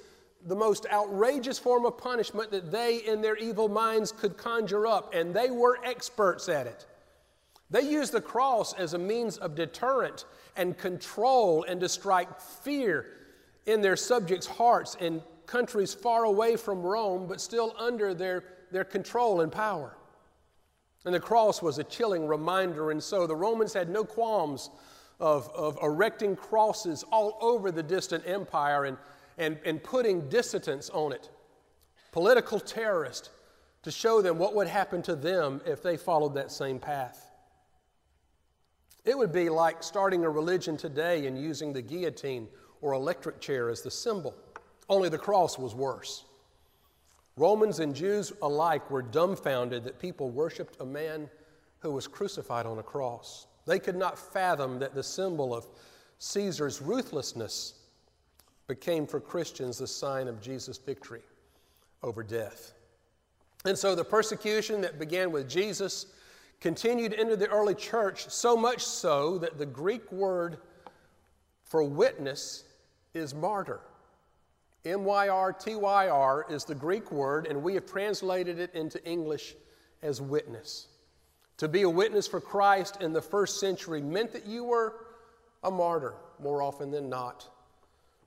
the 0.46 0.56
most 0.56 0.86
outrageous 0.92 1.60
form 1.60 1.86
of 1.86 1.98
punishment 1.98 2.52
that 2.52 2.72
they 2.72 2.98
in 2.98 3.22
their 3.22 3.36
evil 3.36 3.68
minds 3.68 4.12
could 4.12 4.38
conjure 4.38 4.88
up, 4.88 5.14
and 5.14 5.34
they 5.34 5.52
were 5.52 5.80
experts 5.84 6.48
at 6.48 6.66
it. 6.68 6.86
They 7.70 7.82
used 7.82 8.14
the 8.14 8.22
cross 8.22 8.74
as 8.74 8.94
a 8.94 8.98
means 8.98 9.38
of 9.38 9.56
deterrent 9.56 10.26
and 10.56 10.78
control 10.78 11.64
and 11.64 11.80
to 11.82 11.90
strike 11.90 12.40
fear 12.42 13.06
in 13.66 13.82
their 13.82 13.96
subjects' 13.96 14.48
hearts 14.48 14.96
in 15.00 15.22
countries 15.46 15.94
far 15.94 16.24
away 16.24 16.56
from 16.56 16.82
Rome, 16.82 17.28
but 17.28 17.42
still 17.42 17.76
under 17.78 18.14
their, 18.14 18.44
their 18.72 18.84
control 18.84 19.42
and 19.42 19.52
power. 19.52 19.96
And 21.06 21.14
the 21.14 21.20
cross 21.20 21.62
was 21.62 21.78
a 21.78 21.84
chilling 21.84 22.28
reminder, 22.28 22.92
and 22.92 23.02
so 23.02 23.28
the 23.28 23.36
Romans 23.36 23.74
had 23.74 23.90
no 23.90 24.04
qualms 24.04 24.70
of, 25.20 25.50
of 25.56 25.78
erecting 25.82 26.36
crosses 26.36 27.04
all 27.12 27.38
over 27.42 27.72
the 27.72 27.84
distant 27.84 28.24
empire 28.28 28.86
and, 28.86 28.98
and, 29.40 29.58
and 29.66 29.82
putting 29.82 30.30
dissidents 30.30 30.90
on 30.92 31.14
it, 31.14 31.30
political 32.12 32.60
terrorists, 32.60 33.30
to 33.82 33.90
show 33.90 34.22
them 34.22 34.38
what 34.38 34.54
would 34.54 34.68
happen 34.68 35.02
to 35.02 35.16
them 35.16 35.62
if 35.66 35.82
they 35.82 35.98
followed 35.98 36.36
that 36.36 36.52
same 36.52 36.78
path. 36.78 37.32
It 39.06 39.18
would 39.18 39.32
be 39.32 39.50
like 39.50 39.82
starting 39.82 40.26
a 40.26 40.30
religion 40.30 40.76
today 40.76 41.26
and 41.26 41.42
using 41.42 41.72
the 41.72 41.82
guillotine 41.82 42.50
or 42.82 42.94
electric 42.94 43.40
chair 43.40 43.70
as 43.70 43.82
the 43.82 43.90
symbol, 43.90 44.36
only 44.90 45.08
the 45.08 45.18
cross 45.18 45.58
was 45.58 45.74
worse. 45.74 46.26
Romans 47.38 47.80
and 47.80 47.96
Jews 47.96 48.34
alike 48.42 48.92
were 48.92 49.02
dumbfounded 49.02 49.86
that 49.86 49.98
people 49.98 50.30
worshiped 50.30 50.76
a 50.82 50.86
man 50.86 51.30
who 51.80 51.92
was 51.92 52.06
crucified 52.06 52.66
on 52.66 52.80
a 52.80 52.84
cross. 52.84 53.48
They 53.66 53.80
could 53.80 53.96
not 53.96 54.20
fathom 54.20 54.80
that 54.80 54.94
the 54.94 55.04
symbol 55.04 55.56
of 55.56 55.66
Caesar's 56.18 56.82
ruthlessness 56.82 57.79
became 58.70 59.08
for 59.08 59.20
Christians 59.20 59.80
the 59.80 59.88
sign 59.88 60.30
of 60.30 60.40
Jesus' 60.40 60.78
victory 60.78 61.24
over 62.04 62.24
death. 62.24 62.74
And 63.66 63.78
so 63.78 63.96
the 63.96 64.06
persecution 64.06 64.80
that 64.82 65.00
began 65.00 65.32
with 65.32 65.50
Jesus 65.50 66.06
continued 66.62 67.12
into 67.12 67.36
the 67.36 67.48
early 67.48 67.76
church, 67.76 68.30
so 68.30 68.56
much 68.56 68.86
so 68.86 69.38
that 69.40 69.58
the 69.58 69.66
Greek 69.66 70.10
word 70.12 70.60
for 71.64 71.84
witness 71.84 72.64
is 73.14 73.34
martyr. 73.34 73.82
M 74.86 75.04
Y 75.04 75.28
R 75.28 75.52
T 75.52 75.76
Y 75.76 76.08
R 76.08 76.46
is 76.50 76.64
the 76.64 76.76
Greek 76.76 77.12
word, 77.12 77.48
and 77.48 77.62
we 77.62 77.74
have 77.74 77.86
translated 77.86 78.60
it 78.60 78.74
into 78.76 79.04
English 79.04 79.56
as 80.04 80.22
witness. 80.22 80.88
To 81.58 81.68
be 81.68 81.82
a 81.82 81.90
witness 81.90 82.28
for 82.28 82.40
Christ 82.40 83.02
in 83.02 83.14
the 83.14 83.22
first 83.22 83.60
century 83.60 84.02
meant 84.02 84.32
that 84.32 84.46
you 84.46 84.64
were 84.64 85.08
a 85.64 85.72
martyr 85.72 86.14
more 86.40 86.62
often 86.62 86.92
than 86.92 87.10
not. 87.10 87.50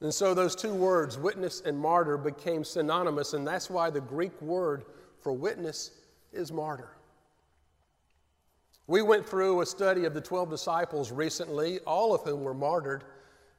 And 0.03 0.13
so 0.13 0.35
those 0.35 0.57
two 0.57 0.75
words, 0.75 1.17
witness 1.17 1.63
and 1.65 1.79
martyr, 1.79 2.19
became 2.19 2.65
synonymous, 2.65 3.35
and 3.35 3.47
that's 3.47 3.71
why 3.71 3.89
the 3.89 4.01
Greek 4.01 4.39
word 4.43 4.85
for 5.21 5.33
witness 5.33 5.93
is 6.33 6.51
martyr. 6.51 6.91
We 8.89 9.01
went 9.01 9.25
through 9.25 9.61
a 9.61 9.67
study 9.67 10.05
of 10.05 10.13
the 10.13 10.21
12 10.21 10.51
disciples 10.51 11.13
recently, 11.13 11.79
all 11.81 12.13
of 12.13 12.23
whom 12.23 12.43
were 12.43 12.53
martyred, 12.53 13.05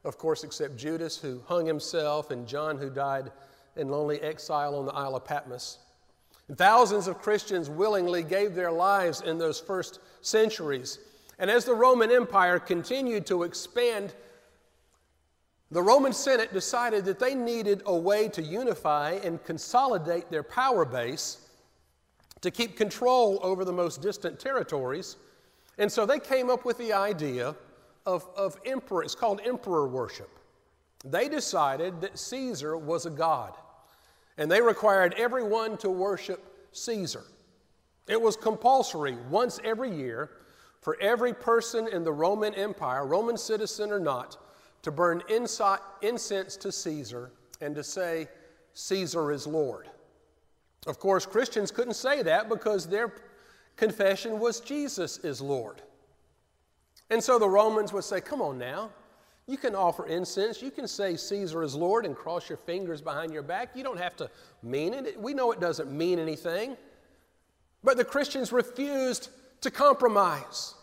of 0.04 0.18
course, 0.18 0.44
except 0.44 0.76
Judas, 0.76 1.16
who 1.16 1.40
hung 1.46 1.64
himself, 1.64 2.30
and 2.30 2.46
John, 2.46 2.76
who 2.76 2.90
died 2.90 3.32
in 3.76 3.88
lonely 3.88 4.20
exile 4.20 4.76
on 4.76 4.84
the 4.84 4.92
Isle 4.92 5.16
of 5.16 5.24
Patmos. 5.24 5.78
And 6.48 6.58
thousands 6.58 7.08
of 7.08 7.22
Christians 7.22 7.70
willingly 7.70 8.22
gave 8.22 8.54
their 8.54 8.70
lives 8.70 9.22
in 9.22 9.38
those 9.38 9.58
first 9.58 9.98
centuries. 10.20 10.98
And 11.38 11.50
as 11.50 11.64
the 11.64 11.74
Roman 11.74 12.12
Empire 12.12 12.58
continued 12.58 13.24
to 13.28 13.44
expand, 13.44 14.12
the 15.70 15.82
Roman 15.82 16.12
Senate 16.12 16.52
decided 16.52 17.04
that 17.06 17.18
they 17.18 17.34
needed 17.34 17.82
a 17.86 17.96
way 17.96 18.28
to 18.28 18.42
unify 18.42 19.12
and 19.24 19.42
consolidate 19.44 20.30
their 20.30 20.42
power 20.42 20.84
base 20.84 21.38
to 22.42 22.50
keep 22.50 22.76
control 22.76 23.40
over 23.42 23.64
the 23.64 23.72
most 23.72 24.02
distant 24.02 24.38
territories. 24.38 25.16
And 25.78 25.90
so 25.90 26.06
they 26.06 26.18
came 26.18 26.50
up 26.50 26.64
with 26.64 26.78
the 26.78 26.92
idea 26.92 27.56
of, 28.06 28.28
of 28.36 28.60
emperor, 28.66 29.02
it's 29.02 29.14
called 29.14 29.40
emperor 29.44 29.88
worship. 29.88 30.30
They 31.04 31.28
decided 31.28 32.00
that 32.02 32.18
Caesar 32.18 32.76
was 32.76 33.06
a 33.06 33.10
god, 33.10 33.54
and 34.38 34.50
they 34.50 34.60
required 34.60 35.14
everyone 35.16 35.76
to 35.78 35.90
worship 35.90 36.42
Caesar. 36.72 37.24
It 38.06 38.20
was 38.20 38.36
compulsory 38.36 39.16
once 39.30 39.58
every 39.64 39.94
year 39.94 40.30
for 40.82 40.98
every 41.00 41.32
person 41.32 41.88
in 41.88 42.04
the 42.04 42.12
Roman 42.12 42.54
Empire, 42.54 43.06
Roman 43.06 43.38
citizen 43.38 43.90
or 43.90 44.00
not, 44.00 44.36
to 44.84 44.90
burn 44.90 45.22
incense 45.30 46.56
to 46.58 46.70
Caesar 46.70 47.32
and 47.62 47.74
to 47.74 47.82
say, 47.82 48.28
Caesar 48.74 49.32
is 49.32 49.46
Lord. 49.46 49.88
Of 50.86 50.98
course, 50.98 51.24
Christians 51.24 51.70
couldn't 51.70 51.94
say 51.94 52.22
that 52.22 52.50
because 52.50 52.86
their 52.86 53.14
confession 53.76 54.38
was 54.38 54.60
Jesus 54.60 55.18
is 55.18 55.40
Lord. 55.40 55.80
And 57.08 57.24
so 57.24 57.38
the 57.38 57.48
Romans 57.48 57.94
would 57.94 58.04
say, 58.04 58.20
Come 58.20 58.42
on 58.42 58.58
now, 58.58 58.90
you 59.46 59.56
can 59.56 59.74
offer 59.74 60.06
incense, 60.06 60.60
you 60.60 60.70
can 60.70 60.86
say 60.86 61.16
Caesar 61.16 61.62
is 61.62 61.74
Lord 61.74 62.04
and 62.04 62.14
cross 62.14 62.50
your 62.50 62.58
fingers 62.58 63.00
behind 63.00 63.32
your 63.32 63.42
back. 63.42 63.70
You 63.74 63.84
don't 63.84 63.98
have 63.98 64.16
to 64.16 64.30
mean 64.62 64.92
it. 64.92 65.18
We 65.18 65.32
know 65.32 65.50
it 65.50 65.60
doesn't 65.60 65.90
mean 65.90 66.18
anything. 66.18 66.76
But 67.82 67.96
the 67.96 68.04
Christians 68.04 68.52
refused 68.52 69.30
to 69.62 69.70
compromise. 69.70 70.74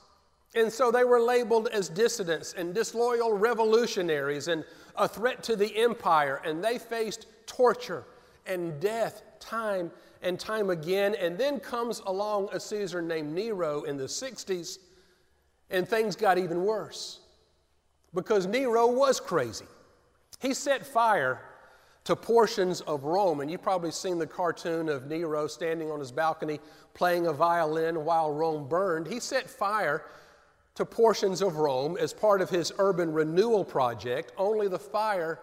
And 0.56 0.72
so 0.72 0.92
they 0.92 1.04
were 1.04 1.22
labeled 1.22 1.70
as 1.70 1.88
dissidents 1.88 2.54
and 2.54 2.74
disloyal 2.74 3.34
revolutionaries 3.34 4.48
and 4.48 4.66
a 4.98 5.08
threat 5.08 5.44
to 5.44 5.56
the 5.56 5.76
empire, 5.78 6.42
and 6.44 6.64
they 6.64 6.78
faced 6.78 7.26
torture 7.46 8.04
and 8.46 8.80
death 8.82 9.24
time 9.40 9.92
and 10.22 10.40
time 10.40 10.70
again. 10.70 11.16
And 11.16 11.38
then 11.38 11.60
comes 11.60 12.02
along 12.06 12.50
a 12.52 12.60
Caesar 12.60 13.02
named 13.02 13.34
Nero 13.34 13.84
in 13.84 13.96
the 13.96 14.06
60s, 14.06 14.80
and 15.70 15.88
things 15.88 16.16
got 16.18 16.38
even 16.38 16.64
worse 16.64 17.22
because 18.14 18.46
Nero 18.46 18.88
was 18.88 19.20
crazy. 19.20 19.66
He 20.40 20.54
set 20.54 20.86
fire 20.86 21.42
to 22.04 22.16
portions 22.16 22.82
of 22.82 23.04
Rome, 23.04 23.42
and 23.42 23.50
you've 23.50 23.62
probably 23.62 23.92
seen 23.92 24.18
the 24.18 24.28
cartoon 24.28 24.90
of 24.90 25.08
Nero 25.08 25.48
standing 25.48 25.92
on 25.92 26.00
his 26.00 26.12
balcony 26.12 26.60
playing 26.94 27.28
a 27.28 27.34
violin 27.34 28.04
while 28.04 28.34
Rome 28.34 28.68
burned. 28.68 29.08
He 29.08 29.20
set 29.20 29.50
fire 29.50 30.04
to 30.76 30.86
portions 30.86 31.42
of 31.42 31.58
Rome 31.58 31.98
as 31.98 32.14
part 32.14 32.42
of 32.42 32.50
his 32.50 32.72
urban 32.78 33.12
renewal 33.12 33.66
project, 33.66 34.32
only 34.38 34.68
the 34.68 34.80
fire 34.80 35.40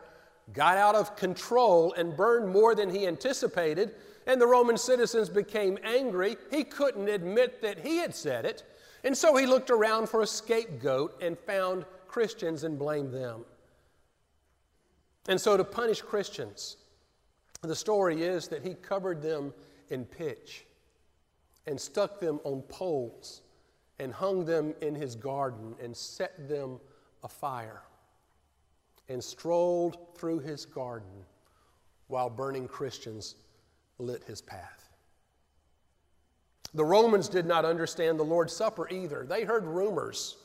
got 0.53 0.77
out 0.79 0.95
of 0.95 1.17
control 1.17 1.93
and 1.95 2.17
burned 2.17 2.51
more 2.51 2.75
than 2.75 2.89
he 2.89 3.07
anticipated, 3.07 3.95
and 4.27 4.41
the 4.41 4.47
Roman 4.47 4.79
citizens 4.79 5.29
became 5.29 5.79
angry. 5.85 6.37
He 6.51 6.65
couldn't 6.65 7.09
admit 7.09 7.61
that 7.63 7.79
he 7.79 7.99
had 7.99 8.15
said 8.15 8.45
it, 8.45 8.65
and 9.05 9.17
so 9.17 9.37
he 9.37 9.47
looked 9.47 9.71
around 9.71 10.09
for 10.09 10.23
a 10.23 10.27
scapegoat 10.27 11.21
and 11.23 11.39
found 11.39 11.85
Christians 12.09 12.65
and 12.65 12.79
blamed 12.79 13.13
them. 13.13 13.45
And 15.29 15.39
so, 15.39 15.59
to 15.59 15.65
punish 15.65 16.01
Christians, 16.01 16.79
the 17.61 17.77
story 17.77 18.23
is 18.23 18.49
that 18.49 18.63
he 18.63 18.75
covered 18.75 19.21
them 19.21 19.53
in 19.91 20.07
pitch 20.07 20.65
and 21.67 21.79
stuck 21.79 22.19
them 22.19 22.41
on 22.45 22.63
poles 22.63 23.43
and 23.99 24.13
hung 24.13 24.45
them 24.45 24.75
in 24.81 24.95
his 24.95 25.15
garden 25.15 25.75
and 25.83 25.97
set 25.97 26.49
them 26.49 26.79
afire 27.23 27.83
and 29.09 29.23
strolled 29.23 29.97
through 30.17 30.39
his 30.41 30.65
garden 30.67 31.25
while 32.09 32.31
burning 32.31 32.69
Christians 32.69 33.37
lit 33.99 34.23
his 34.25 34.41
path. 34.41 34.89
The 36.75 36.85
Romans 36.85 37.29
did 37.29 37.47
not 37.47 37.65
understand 37.65 38.19
the 38.19 38.25
Lord's 38.25 38.55
Supper 38.55 38.89
either. 38.91 39.25
They 39.27 39.45
heard 39.45 39.65
rumors 39.65 40.37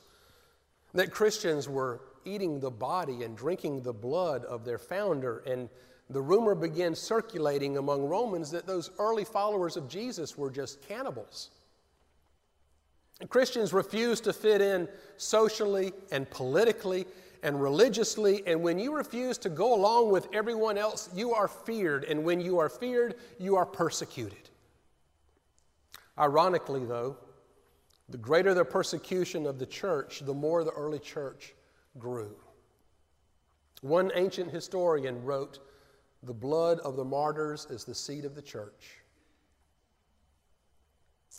that 0.94 1.12
Christians 1.12 1.68
were 1.68 2.02
eating 2.26 2.60
the 2.60 2.72
body 2.72 3.24
and 3.24 3.36
drinking 3.36 3.82
the 3.82 3.94
blood 3.94 4.46
of 4.46 4.64
their 4.64 4.78
founder, 4.78 5.40
and 5.46 5.70
the 6.10 6.22
rumor 6.22 6.56
began 6.56 6.96
circulating 6.96 7.78
among 7.78 8.06
Romans 8.06 8.52
that 8.52 8.66
those 8.66 8.92
early 9.00 9.26
followers 9.26 9.76
of 9.76 9.90
Jesus 9.90 10.38
were 10.38 10.50
just 10.50 10.82
cannibals. 10.82 11.50
Christians 13.30 13.74
refuse 13.74 14.20
to 14.22 14.34
fit 14.34 14.62
in 14.62 14.88
socially 15.18 15.94
and 16.12 16.30
politically 16.30 17.06
and 17.44 17.62
religiously, 17.62 18.42
and 18.48 18.62
when 18.62 18.80
you 18.80 18.96
refuse 18.96 19.38
to 19.40 19.50
go 19.50 19.76
along 19.76 20.12
with 20.12 20.28
everyone 20.34 20.78
else, 20.78 21.10
you 21.14 21.34
are 21.34 21.48
feared, 21.48 22.06
and 22.06 22.24
when 22.24 22.40
you 22.40 22.58
are 22.58 22.70
feared, 22.70 23.16
you 23.38 23.58
are 23.58 23.66
persecuted. 23.66 24.50
Ironically, 26.18 26.86
though, 26.86 27.18
the 28.10 28.18
greater 28.18 28.54
the 28.54 28.64
persecution 28.64 29.46
of 29.46 29.60
the 29.60 29.66
church, 29.66 30.22
the 30.22 30.34
more 30.34 30.64
the 30.64 30.72
early 30.72 31.00
church 31.00 31.54
grew. 31.98 32.36
One 33.82 34.12
ancient 34.16 34.52
historian 34.52 35.24
wrote, 35.24 35.60
The 36.24 36.34
blood 36.34 36.80
of 36.80 36.96
the 36.96 37.04
martyrs 37.04 37.68
is 37.70 37.84
the 37.84 37.96
seed 37.96 38.24
of 38.24 38.36
the 38.36 38.42
church. 38.42 39.03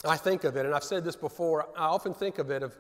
I 0.05 0.17
think 0.17 0.45
of 0.45 0.57
it, 0.57 0.67
and 0.67 0.75
I've 0.75 0.85
said 0.85 1.05
this 1.05 1.17
before, 1.17 1.69
I 1.77 1.85
often 1.85 2.15
think 2.15 2.39
of 2.39 2.51
it 2.51 2.63
of, 2.63 2.77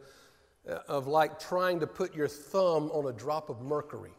of 0.88 1.06
like 1.06 1.38
trying 1.38 1.80
to 1.80 1.86
put 1.86 2.14
your 2.14 2.28
thumb 2.28 2.90
on 2.92 3.06
a 3.08 3.12
drop 3.12 3.50
of 3.50 3.60
mercury. 3.60 4.12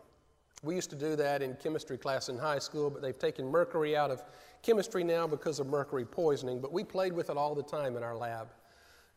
We 0.63 0.75
used 0.75 0.89
to 0.91 0.95
do 0.95 1.15
that 1.17 1.41
in 1.41 1.55
chemistry 1.55 1.97
class 1.97 2.29
in 2.29 2.37
high 2.37 2.59
school, 2.59 2.89
but 2.89 3.01
they've 3.01 3.17
taken 3.17 3.47
mercury 3.47 3.95
out 3.95 4.09
of 4.09 4.23
chemistry 4.63 5.03
now 5.03 5.27
because 5.27 5.59
of 5.59 5.67
mercury 5.67 6.05
poisoning, 6.05 6.59
but 6.59 6.73
we 6.73 6.83
played 6.83 7.13
with 7.13 7.29
it 7.29 7.37
all 7.37 7.53
the 7.53 7.63
time 7.63 7.95
in 7.95 8.03
our 8.03 8.15
lab. 8.15 8.47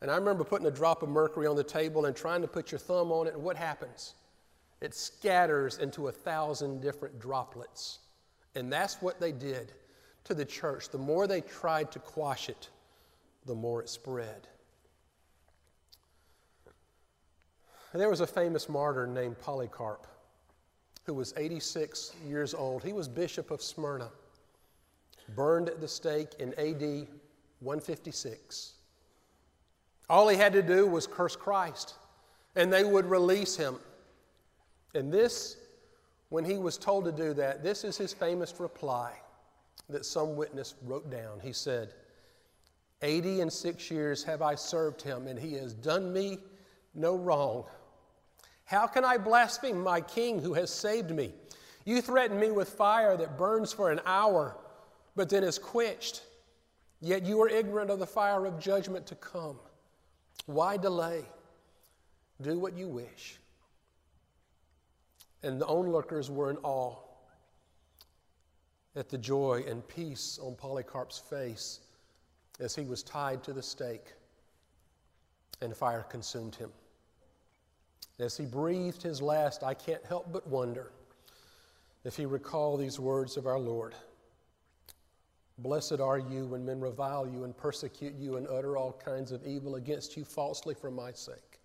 And 0.01 0.11
I 0.11 0.15
remember 0.15 0.43
putting 0.43 0.67
a 0.67 0.71
drop 0.71 1.01
of 1.01 1.09
mercury 1.09 1.47
on 1.47 1.55
the 1.55 1.63
table 1.63 2.05
and 2.05 2.15
trying 2.15 2.41
to 2.41 2.47
put 2.47 2.71
your 2.71 2.79
thumb 2.79 3.11
on 3.11 3.27
it, 3.27 3.33
and 3.33 3.43
what 3.43 3.57
happens? 3.57 4.13
It 4.81 4.93
scatters 4.93 5.79
into 5.79 6.07
a 6.07 6.11
thousand 6.11 6.81
different 6.81 7.19
droplets. 7.19 7.99
And 8.55 8.71
that's 8.71 9.01
what 9.01 9.19
they 9.19 9.31
did 9.31 9.73
to 10.25 10.33
the 10.33 10.45
church. 10.45 10.89
The 10.89 10.97
more 10.97 11.27
they 11.27 11.41
tried 11.41 11.91
to 11.93 11.99
quash 11.99 12.49
it, 12.49 12.69
the 13.49 13.55
more 13.55 13.81
it 13.81 13.89
spread. 13.89 14.47
There 17.95 18.09
was 18.09 18.21
a 18.21 18.27
famous 18.27 18.69
martyr 18.69 19.07
named 19.07 19.39
Polycarp 19.39 20.05
who 21.07 21.15
was 21.15 21.33
86 21.35 22.13
years 22.27 22.53
old. 22.53 22.83
He 22.83 22.93
was 22.93 23.07
bishop 23.07 23.49
of 23.49 23.63
Smyrna, 23.63 24.11
burned 25.35 25.67
at 25.67 25.81
the 25.81 25.87
stake 25.87 26.35
in 26.37 26.49
AD 26.59 27.07
156. 27.61 28.73
All 30.11 30.27
he 30.27 30.37
had 30.37 30.53
to 30.53 30.61
do 30.61 30.85
was 30.85 31.07
curse 31.07 31.35
Christ, 31.35 31.95
and 32.55 32.71
they 32.71 32.83
would 32.83 33.07
release 33.07 33.55
him. 33.55 33.77
And 34.93 35.11
this, 35.11 35.57
when 36.29 36.45
he 36.45 36.59
was 36.59 36.77
told 36.77 37.03
to 37.05 37.11
do 37.11 37.33
that, 37.33 37.63
this 37.63 37.83
is 37.83 37.97
his 37.97 38.13
famous 38.13 38.59
reply 38.59 39.13
that 39.89 40.05
some 40.05 40.35
witness 40.35 40.75
wrote 40.83 41.09
down. 41.09 41.39
He 41.41 41.51
said, 41.51 41.95
Eighty 43.01 43.41
and 43.41 43.51
six 43.51 43.89
years 43.89 44.23
have 44.25 44.41
I 44.41 44.55
served 44.55 45.01
him, 45.01 45.27
and 45.27 45.39
he 45.39 45.53
has 45.53 45.73
done 45.73 46.11
me 46.11 46.39
no 46.93 47.15
wrong. 47.15 47.63
How 48.65 48.87
can 48.87 49.05
I 49.05 49.17
blaspheme 49.17 49.81
my 49.81 50.01
king 50.01 50.39
who 50.39 50.53
has 50.53 50.69
saved 50.69 51.11
me? 51.11 51.33
You 51.85 52.01
threaten 52.01 52.39
me 52.39 52.51
with 52.51 52.69
fire 52.69 53.15
that 53.17 53.37
burns 53.37 53.71
for 53.71 53.89
an 53.89 54.01
hour, 54.05 54.57
but 55.15 55.29
then 55.29 55.43
is 55.43 55.57
quenched. 55.57 56.23
Yet 57.01 57.25
you 57.25 57.41
are 57.41 57.49
ignorant 57.49 57.89
of 57.89 57.99
the 57.99 58.05
fire 58.05 58.45
of 58.45 58.59
judgment 58.59 59.07
to 59.07 59.15
come. 59.15 59.57
Why 60.45 60.77
delay? 60.77 61.23
Do 62.41 62.59
what 62.59 62.77
you 62.77 62.87
wish. 62.87 63.39
And 65.41 65.59
the 65.59 65.65
onlookers 65.65 66.29
were 66.29 66.51
in 66.51 66.57
awe 66.57 66.95
at 68.95 69.09
the 69.09 69.17
joy 69.17 69.63
and 69.67 69.87
peace 69.87 70.37
on 70.43 70.55
Polycarp's 70.55 71.17
face 71.17 71.79
as 72.59 72.75
he 72.75 72.83
was 72.83 73.03
tied 73.03 73.43
to 73.43 73.53
the 73.53 73.63
stake 73.63 74.13
and 75.61 75.75
fire 75.75 76.03
consumed 76.03 76.55
him. 76.55 76.69
As 78.19 78.35
he 78.35 78.45
breathed 78.45 79.01
his 79.01 79.21
last, 79.21 79.63
I 79.63 79.73
can't 79.73 80.05
help 80.05 80.31
but 80.31 80.47
wonder 80.47 80.91
if 82.03 82.15
he 82.15 82.25
recalled 82.25 82.79
these 82.79 82.99
words 82.99 83.37
of 83.37 83.45
our 83.45 83.59
Lord 83.59 83.95
Blessed 85.59 85.99
are 85.99 86.17
you 86.17 86.45
when 86.45 86.65
men 86.65 86.79
revile 86.79 87.27
you 87.27 87.43
and 87.43 87.55
persecute 87.55 88.15
you 88.15 88.37
and 88.37 88.47
utter 88.47 88.77
all 88.77 88.93
kinds 88.93 89.33
of 89.33 89.45
evil 89.45 89.75
against 89.75 90.15
you 90.15 90.23
falsely 90.23 90.73
for 90.73 90.89
my 90.89 91.11
sake. 91.11 91.59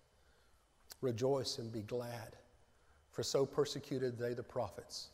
Rejoice 0.99 1.59
and 1.59 1.71
be 1.71 1.81
glad, 1.81 2.35
for 3.11 3.23
so 3.23 3.45
persecuted 3.45 4.17
they 4.17 4.33
the 4.33 4.43
prophets 4.43 5.11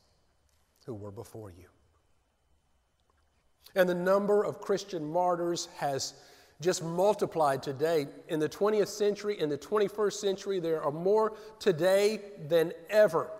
who 0.86 0.95
were 0.95 1.12
before 1.12 1.51
you. 1.51 1.67
And 3.76 3.88
the 3.88 3.95
number 3.95 4.43
of 4.43 4.60
Christian 4.60 5.10
martyrs 5.10 5.67
has 5.78 6.13
just 6.62 6.84
multiplied 6.84 7.63
today. 7.63 8.08
In 8.28 8.39
the 8.39 8.50
20th 8.50 8.88
century, 8.88 9.39
in 9.39 9.50
the 9.50 9.58
21st 9.58 10.13
century, 10.13 10.60
there 10.60 10.82
are 10.82 10.91
more 10.91 11.34
today 11.60 12.21
than 12.47 12.74
ever. 12.89 13.32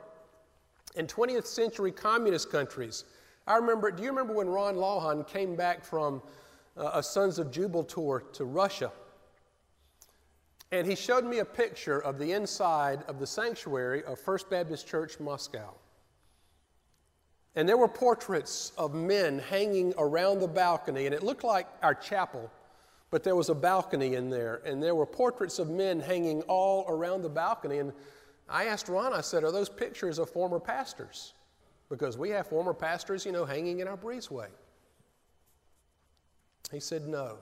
In 0.96 1.08
20th 1.08 1.46
century 1.46 1.92
communist 1.92 2.52
countries, 2.52 3.06
I 3.48 3.56
remember, 3.56 3.92
do 3.92 4.04
you 4.04 4.10
remember 4.10 4.34
when 4.34 4.50
Ron 4.50 4.76
Lawhon 4.76 5.28
came 5.28 5.56
back 5.56 5.84
from 5.84 6.22
uh, 6.78 6.92
a 6.94 7.04
Sons 7.04 7.40
of 7.40 7.52
Jubal 7.52 7.84
tour 7.84 8.24
to 8.34 8.46
Russia? 8.46 8.92
And 10.72 10.88
he 10.88 10.96
showed 10.96 11.26
me 11.26 11.40
a 11.40 11.46
picture 11.46 12.00
of 12.00 12.18
the 12.18 12.32
inside 12.32 13.04
of 13.08 13.20
the 13.20 13.28
sanctuary 13.28 14.04
of 14.06 14.20
First 14.20 14.50
Baptist 14.50 14.88
Church 14.88 15.20
Moscow. 15.20 15.74
And 17.56 17.68
there 17.68 17.78
were 17.78 17.88
portraits 17.88 18.72
of 18.78 18.94
men 18.94 19.40
hanging 19.40 19.94
around 19.98 20.40
the 20.40 20.48
balcony, 20.48 21.06
and 21.06 21.14
it 21.14 21.24
looked 21.24 21.44
like 21.44 21.68
our 21.84 21.94
chapel 21.94 22.50
but 23.12 23.24
there 23.26 23.36
was 23.36 23.50
a 23.50 23.56
balcony 23.56 24.16
in 24.16 24.30
there, 24.30 24.62
and 24.66 24.82
there 24.82 24.96
were 24.96 25.06
portraits 25.06 25.60
of 25.60 25.70
men 25.70 26.00
hanging 26.00 26.42
all 26.44 26.86
around 26.88 27.22
the 27.22 27.30
balcony. 27.30 27.80
And 27.80 27.92
I 28.50 28.66
asked 28.66 28.88
Ron, 28.88 29.14
I 29.14 29.20
said, 29.20 29.44
Are 29.44 29.52
those 29.52 29.68
pictures 29.68 30.18
of 30.18 30.30
former 30.30 30.60
pastors? 30.60 31.34
Because 31.90 32.18
we 32.18 32.30
have 32.30 32.48
former 32.48 32.74
pastors, 32.74 33.26
you 33.26 33.34
know, 33.34 33.44
hanging 33.44 33.80
in 33.80 33.88
our 33.90 33.98
breezeway. 33.98 34.48
He 36.72 36.80
said, 36.80 37.06
No. 37.06 37.40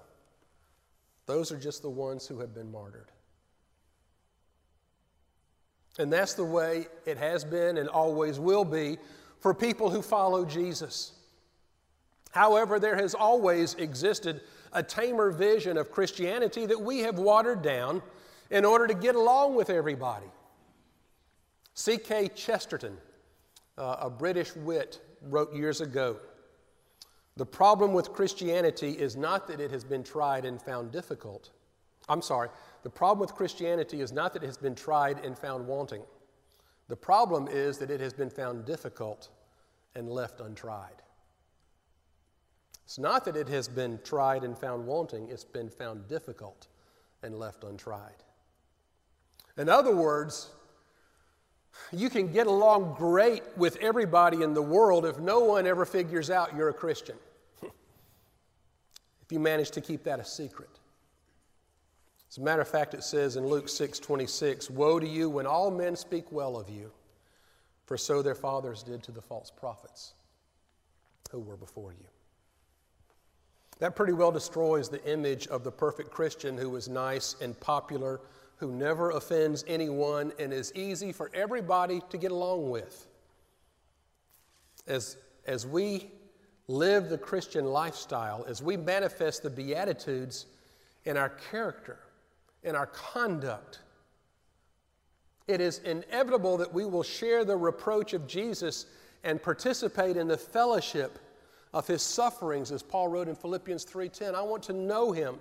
Those 1.28 1.52
are 1.52 1.58
just 1.58 1.84
the 1.84 1.90
ones 1.90 2.26
who 2.26 2.40
have 2.40 2.56
been 2.56 2.72
martyred. 2.72 3.12
And 6.00 6.12
that's 6.12 6.34
the 6.34 6.46
way 6.46 6.88
it 7.06 7.18
has 7.18 7.46
been 7.46 7.78
and 7.78 7.88
always 7.88 8.40
will 8.40 8.66
be 8.66 8.98
for 9.40 9.54
people 9.54 9.90
who 9.90 10.02
follow 10.02 10.46
Jesus. 10.46 11.14
However, 12.32 12.80
there 12.80 12.96
has 12.96 13.16
always 13.16 13.74
existed 13.76 14.42
a 14.72 14.84
tamer 14.84 15.32
vision 15.32 15.78
of 15.78 15.92
Christianity 15.92 16.66
that 16.66 16.80
we 16.80 17.00
have 17.00 17.18
watered 17.18 17.62
down 17.62 18.02
in 18.52 18.66
order 18.66 18.88
to 18.88 18.94
get 18.94 19.16
along 19.16 19.56
with 19.56 19.70
everybody. 19.70 20.28
G.K. 21.76 22.30
Chesterton, 22.36 22.98
uh, 23.78 23.98
a 24.02 24.10
British 24.10 24.56
wit, 24.56 25.02
wrote 25.24 25.54
years 25.54 25.82
ago 25.82 26.18
The 27.38 27.46
problem 27.46 27.94
with 27.94 28.14
Christianity 28.14 28.92
is 28.92 29.16
not 29.16 29.48
that 29.48 29.60
it 29.60 29.72
has 29.72 29.84
been 29.84 30.04
tried 30.04 30.46
and 30.46 30.62
found 30.62 30.92
difficult. 30.92 31.52
I'm 32.08 32.22
sorry, 32.22 32.50
the 32.84 32.90
problem 32.90 33.20
with 33.20 33.34
Christianity 33.34 34.02
is 34.02 34.12
not 34.12 34.34
that 34.34 34.44
it 34.44 34.48
has 34.48 34.58
been 34.58 34.76
tried 34.76 35.24
and 35.24 35.38
found 35.38 35.66
wanting. 35.68 36.02
The 36.90 36.96
problem 36.96 37.48
is 37.48 37.78
that 37.78 37.92
it 37.92 38.02
has 38.02 38.14
been 38.14 38.32
found 38.32 38.66
difficult 38.66 39.30
and 39.96 40.10
left 40.10 40.42
untried. 40.42 41.02
It's 42.84 42.98
not 42.98 43.24
that 43.26 43.38
it 43.38 43.48
has 43.48 43.68
been 43.68 44.00
tried 44.04 44.44
and 44.44 44.58
found 44.58 44.88
wanting, 44.88 45.30
it's 45.30 45.44
been 45.44 45.70
found 45.70 46.08
difficult 46.08 46.68
and 47.22 47.38
left 47.38 47.64
untried. 47.64 48.24
In 49.56 49.70
other 49.70 49.96
words, 49.96 50.50
you 51.92 52.10
can 52.10 52.32
get 52.32 52.48
along 52.48 52.96
great 52.98 53.44
with 53.56 53.76
everybody 53.78 54.42
in 54.42 54.56
the 54.56 54.62
world 54.62 55.06
if 55.06 55.20
no 55.20 55.42
one 55.42 55.68
ever 55.68 55.86
figures 55.86 56.32
out 56.32 56.56
you're 56.56 56.70
a 56.70 56.74
Christian. 56.74 57.18
if 57.62 57.72
you 59.32 59.40
manage 59.40 59.70
to 59.72 59.82
keep 59.82 60.04
that 60.06 60.20
a 60.20 60.26
secret. 60.26 60.79
As 62.30 62.38
a 62.38 62.42
matter 62.42 62.62
of 62.62 62.68
fact, 62.68 62.94
it 62.94 63.04
says 63.04 63.38
in 63.38 63.48
Luke 63.48 63.68
6 63.68 63.98
26, 63.98 64.70
Woe 64.70 65.00
to 65.00 65.08
you 65.08 65.30
when 65.30 65.48
all 65.48 65.72
men 65.72 65.96
speak 65.96 66.32
well 66.32 66.58
of 66.58 66.70
you, 66.70 66.92
for 67.86 67.98
so 67.98 68.22
their 68.22 68.36
fathers 68.36 68.84
did 68.84 69.02
to 69.04 69.12
the 69.12 69.22
false 69.22 69.50
prophets 69.50 70.14
who 71.32 71.40
were 71.40 71.58
before 71.58 71.92
you. 71.92 72.06
That 73.80 73.96
pretty 73.96 74.14
well 74.14 74.32
destroys 74.32 74.90
the 74.90 75.04
image 75.12 75.48
of 75.48 75.64
the 75.64 75.72
perfect 75.72 76.12
Christian 76.12 76.58
who 76.58 76.76
is 76.76 76.88
nice 76.88 77.36
and 77.42 77.60
popular, 77.60 78.22
who 78.58 78.74
never 78.74 79.12
offends 79.12 79.64
anyone, 79.68 80.32
and 80.38 80.54
is 80.54 80.72
easy 80.76 81.12
for 81.12 81.32
everybody 81.34 82.02
to 82.10 82.18
get 82.18 82.32
along 82.32 82.70
with. 82.70 83.08
As, 84.86 85.18
as 85.48 85.66
we 85.66 86.12
live 86.68 87.10
the 87.10 87.18
Christian 87.18 87.66
lifestyle, 87.66 88.46
as 88.48 88.62
we 88.62 88.78
manifest 88.78 89.42
the 89.44 89.50
Beatitudes 89.50 90.46
in 91.06 91.16
our 91.16 91.30
character, 91.30 92.00
in 92.64 92.76
our 92.76 92.88
conduct, 92.88 93.80
it 95.48 95.62
is 95.62 95.80
inevitable 95.80 96.58
that 96.58 96.74
we 96.74 96.86
will 96.86 97.04
share 97.04 97.44
the 97.44 97.58
reproach 97.58 98.14
of 98.14 98.28
Jesus 98.28 98.86
and 99.24 99.42
participate 99.42 100.18
in 100.18 100.28
the 100.28 100.38
fellowship 100.38 101.20
of 101.74 101.88
his 101.88 102.02
sufferings, 102.02 102.72
as 102.72 102.84
Paul 102.84 103.08
wrote 103.08 103.28
in 103.28 103.36
Philippians 103.36 103.84
3:10. 103.86 104.36
I 104.36 104.42
want 104.42 104.64
to 104.64 104.74
know 104.74 105.12
him 105.12 105.40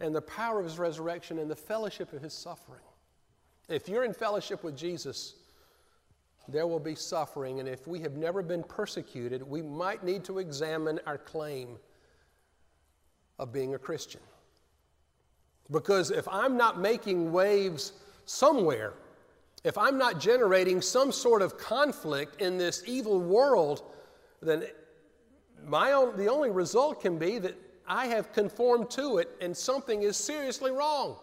and 0.00 0.14
the 0.14 0.22
power 0.22 0.58
of 0.58 0.64
his 0.64 0.78
resurrection 0.78 1.38
and 1.38 1.50
the 1.50 1.56
fellowship 1.56 2.12
of 2.12 2.22
his 2.22 2.34
suffering. 2.34 2.82
If 3.68 3.88
you're 3.88 4.04
in 4.04 4.12
fellowship 4.12 4.62
with 4.62 4.76
Jesus, 4.76 5.34
there 6.48 6.66
will 6.66 6.80
be 6.80 6.94
suffering, 6.94 7.58
and 7.60 7.68
if 7.68 7.86
we 7.86 8.00
have 8.00 8.16
never 8.16 8.42
been 8.42 8.62
persecuted, 8.62 9.42
we 9.42 9.62
might 9.62 10.04
need 10.04 10.24
to 10.24 10.38
examine 10.38 11.00
our 11.06 11.18
claim 11.18 11.78
of 13.38 13.52
being 13.52 13.74
a 13.74 13.78
Christian. 13.78 14.20
Because 15.70 16.10
if 16.10 16.28
I'm 16.28 16.56
not 16.56 16.80
making 16.80 17.32
waves 17.32 17.92
somewhere, 18.24 18.94
if 19.64 19.76
I'm 19.76 19.98
not 19.98 20.20
generating 20.20 20.80
some 20.80 21.10
sort 21.10 21.42
of 21.42 21.58
conflict 21.58 22.40
in 22.40 22.56
this 22.56 22.82
evil 22.86 23.20
world, 23.20 23.82
then 24.40 24.64
my 25.66 25.92
own, 25.92 26.16
the 26.16 26.28
only 26.28 26.50
result 26.50 27.00
can 27.00 27.18
be 27.18 27.38
that 27.38 27.56
I 27.86 28.06
have 28.06 28.32
conformed 28.32 28.90
to 28.90 29.18
it 29.18 29.28
and 29.40 29.56
something 29.56 30.02
is 30.02 30.16
seriously 30.16 30.70
wrong. 30.70 31.16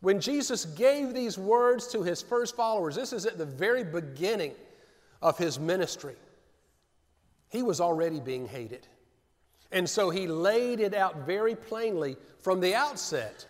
When 0.00 0.20
Jesus 0.20 0.64
gave 0.64 1.12
these 1.12 1.38
words 1.38 1.88
to 1.88 2.02
his 2.02 2.22
first 2.22 2.54
followers, 2.54 2.94
this 2.94 3.12
is 3.12 3.26
at 3.26 3.38
the 3.38 3.46
very 3.46 3.84
beginning 3.84 4.54
of 5.22 5.36
his 5.36 5.58
ministry, 5.58 6.14
he 7.48 7.62
was 7.62 7.80
already 7.80 8.20
being 8.20 8.46
hated. 8.46 8.86
And 9.70 9.88
so 9.88 10.10
he 10.10 10.26
laid 10.26 10.80
it 10.80 10.94
out 10.94 11.26
very 11.26 11.54
plainly 11.54 12.16
from 12.40 12.60
the 12.60 12.74
outset 12.74 13.46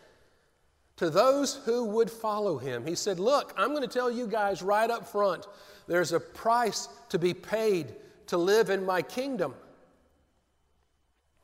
to 0.97 1.11
those 1.11 1.55
who 1.65 1.85
would 1.85 2.11
follow 2.11 2.59
him. 2.59 2.85
He 2.85 2.97
said, 2.97 3.21
Look, 3.21 3.55
I'm 3.57 3.69
going 3.69 3.83
to 3.83 3.89
tell 3.89 4.11
you 4.11 4.27
guys 4.27 4.63
right 4.63 4.91
up 4.91 5.07
front 5.07 5.47
there's 5.87 6.13
a 6.13 6.21
price 6.21 6.89
to 7.09 7.19
be 7.19 7.33
paid 7.33 7.95
to 8.27 8.37
live 8.37 8.69
in 8.69 8.85
my 8.85 9.01
kingdom. 9.01 9.55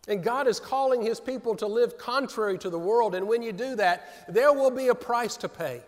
And 0.06 0.22
God 0.22 0.46
is 0.46 0.60
calling 0.60 1.00
his 1.00 1.18
people 1.18 1.54
to 1.56 1.66
live 1.66 1.96
contrary 1.96 2.58
to 2.58 2.68
the 2.68 2.78
world. 2.78 3.14
And 3.14 3.26
when 3.26 3.42
you 3.42 3.52
do 3.52 3.74
that, 3.76 4.26
there 4.28 4.52
will 4.52 4.70
be 4.70 4.88
a 4.88 4.94
price 4.94 5.38
to 5.38 5.48
pay. 5.48 5.80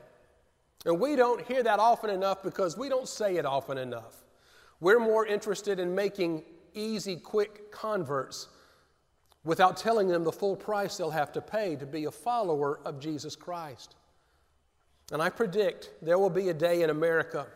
And 0.86 0.98
we 0.98 1.16
don't 1.16 1.42
hear 1.42 1.62
that 1.62 1.78
often 1.78 2.08
enough 2.08 2.42
because 2.42 2.78
we 2.78 2.88
don't 2.88 3.08
say 3.08 3.36
it 3.36 3.44
often 3.44 3.76
enough. 3.76 4.22
We're 4.80 5.00
more 5.00 5.26
interested 5.26 5.78
in 5.78 5.94
making 5.94 6.44
easy, 6.72 7.16
quick 7.16 7.70
converts 7.70 8.48
without 9.46 9.76
telling 9.76 10.08
them 10.08 10.24
the 10.24 10.32
full 10.32 10.56
price 10.56 10.96
they'll 10.96 11.10
have 11.10 11.32
to 11.32 11.40
pay 11.40 11.76
to 11.76 11.86
be 11.86 12.04
a 12.04 12.10
follower 12.10 12.80
of 12.84 12.98
Jesus 12.98 13.36
Christ. 13.36 13.94
And 15.12 15.22
I 15.22 15.30
predict 15.30 15.90
there 16.02 16.18
will 16.18 16.30
be 16.30 16.48
a 16.48 16.54
day 16.54 16.82
in 16.82 16.90
America 16.90 17.46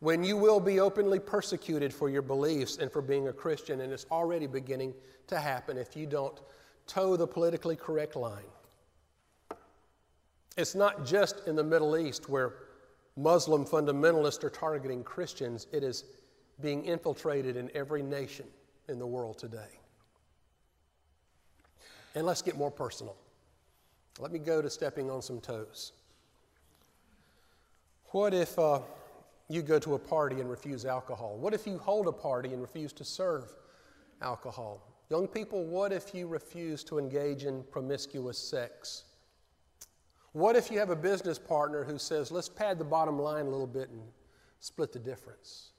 when 0.00 0.24
you 0.24 0.36
will 0.36 0.58
be 0.58 0.80
openly 0.80 1.20
persecuted 1.20 1.94
for 1.94 2.10
your 2.10 2.22
beliefs 2.22 2.78
and 2.78 2.90
for 2.90 3.00
being 3.00 3.28
a 3.28 3.32
Christian, 3.32 3.80
and 3.82 3.92
it's 3.92 4.06
already 4.10 4.48
beginning 4.48 4.92
to 5.28 5.38
happen 5.38 5.78
if 5.78 5.94
you 5.94 6.04
don't 6.04 6.40
toe 6.88 7.16
the 7.16 7.26
politically 7.26 7.76
correct 7.76 8.16
line. 8.16 8.42
It's 10.56 10.74
not 10.74 11.06
just 11.06 11.46
in 11.46 11.54
the 11.54 11.62
Middle 11.62 11.96
East 11.96 12.28
where 12.28 12.54
Muslim 13.16 13.64
fundamentalists 13.64 14.42
are 14.42 14.50
targeting 14.50 15.04
Christians, 15.04 15.68
it 15.70 15.84
is 15.84 16.04
being 16.60 16.84
infiltrated 16.84 17.56
in 17.56 17.70
every 17.72 18.02
nation 18.02 18.46
in 18.88 18.98
the 18.98 19.06
world 19.06 19.38
today. 19.38 19.79
And 22.14 22.26
let's 22.26 22.42
get 22.42 22.56
more 22.56 22.70
personal. 22.70 23.16
Let 24.18 24.32
me 24.32 24.38
go 24.38 24.60
to 24.60 24.68
stepping 24.68 25.10
on 25.10 25.22
some 25.22 25.40
toes. 25.40 25.92
What 28.06 28.34
if 28.34 28.58
uh, 28.58 28.80
you 29.48 29.62
go 29.62 29.78
to 29.78 29.94
a 29.94 29.98
party 29.98 30.40
and 30.40 30.50
refuse 30.50 30.84
alcohol? 30.84 31.36
What 31.38 31.54
if 31.54 31.66
you 31.66 31.78
hold 31.78 32.08
a 32.08 32.12
party 32.12 32.52
and 32.52 32.60
refuse 32.60 32.92
to 32.94 33.04
serve 33.04 33.54
alcohol? 34.20 34.82
Young 35.10 35.28
people, 35.28 35.64
what 35.64 35.92
if 35.92 36.14
you 36.14 36.26
refuse 36.26 36.84
to 36.84 36.98
engage 36.98 37.44
in 37.44 37.62
promiscuous 37.70 38.38
sex? 38.38 39.04
What 40.32 40.54
if 40.54 40.70
you 40.70 40.78
have 40.78 40.90
a 40.90 40.96
business 40.96 41.38
partner 41.38 41.82
who 41.84 41.98
says, 41.98 42.30
let's 42.30 42.48
pad 42.48 42.78
the 42.78 42.84
bottom 42.84 43.18
line 43.18 43.46
a 43.46 43.50
little 43.50 43.66
bit 43.66 43.90
and 43.90 44.02
split 44.60 44.92
the 44.92 44.98
difference? 44.98 45.70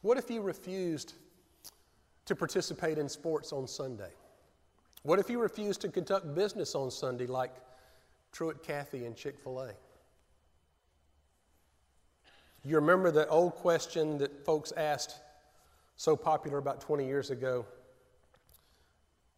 What 0.00 0.18
if 0.18 0.28
you 0.30 0.42
refused 0.42 1.14
to 2.26 2.36
participate 2.36 2.98
in 2.98 3.08
sports 3.08 3.52
on 3.52 3.66
Sunday? 3.66 4.10
What 5.02 5.18
if 5.18 5.28
you 5.28 5.40
refuse 5.40 5.76
to 5.78 5.88
conduct 5.88 6.34
business 6.34 6.74
on 6.74 6.90
Sunday 6.90 7.26
like 7.26 7.54
Truett 8.32 8.62
Cathy 8.62 9.04
and 9.04 9.16
Chick 9.16 9.38
fil 9.38 9.60
A? 9.60 9.72
You 12.64 12.76
remember 12.76 13.10
the 13.10 13.26
old 13.28 13.56
question 13.56 14.18
that 14.18 14.44
folks 14.44 14.72
asked, 14.76 15.16
so 15.96 16.16
popular 16.16 16.58
about 16.58 16.80
20 16.80 17.04
years 17.04 17.30
ago? 17.30 17.66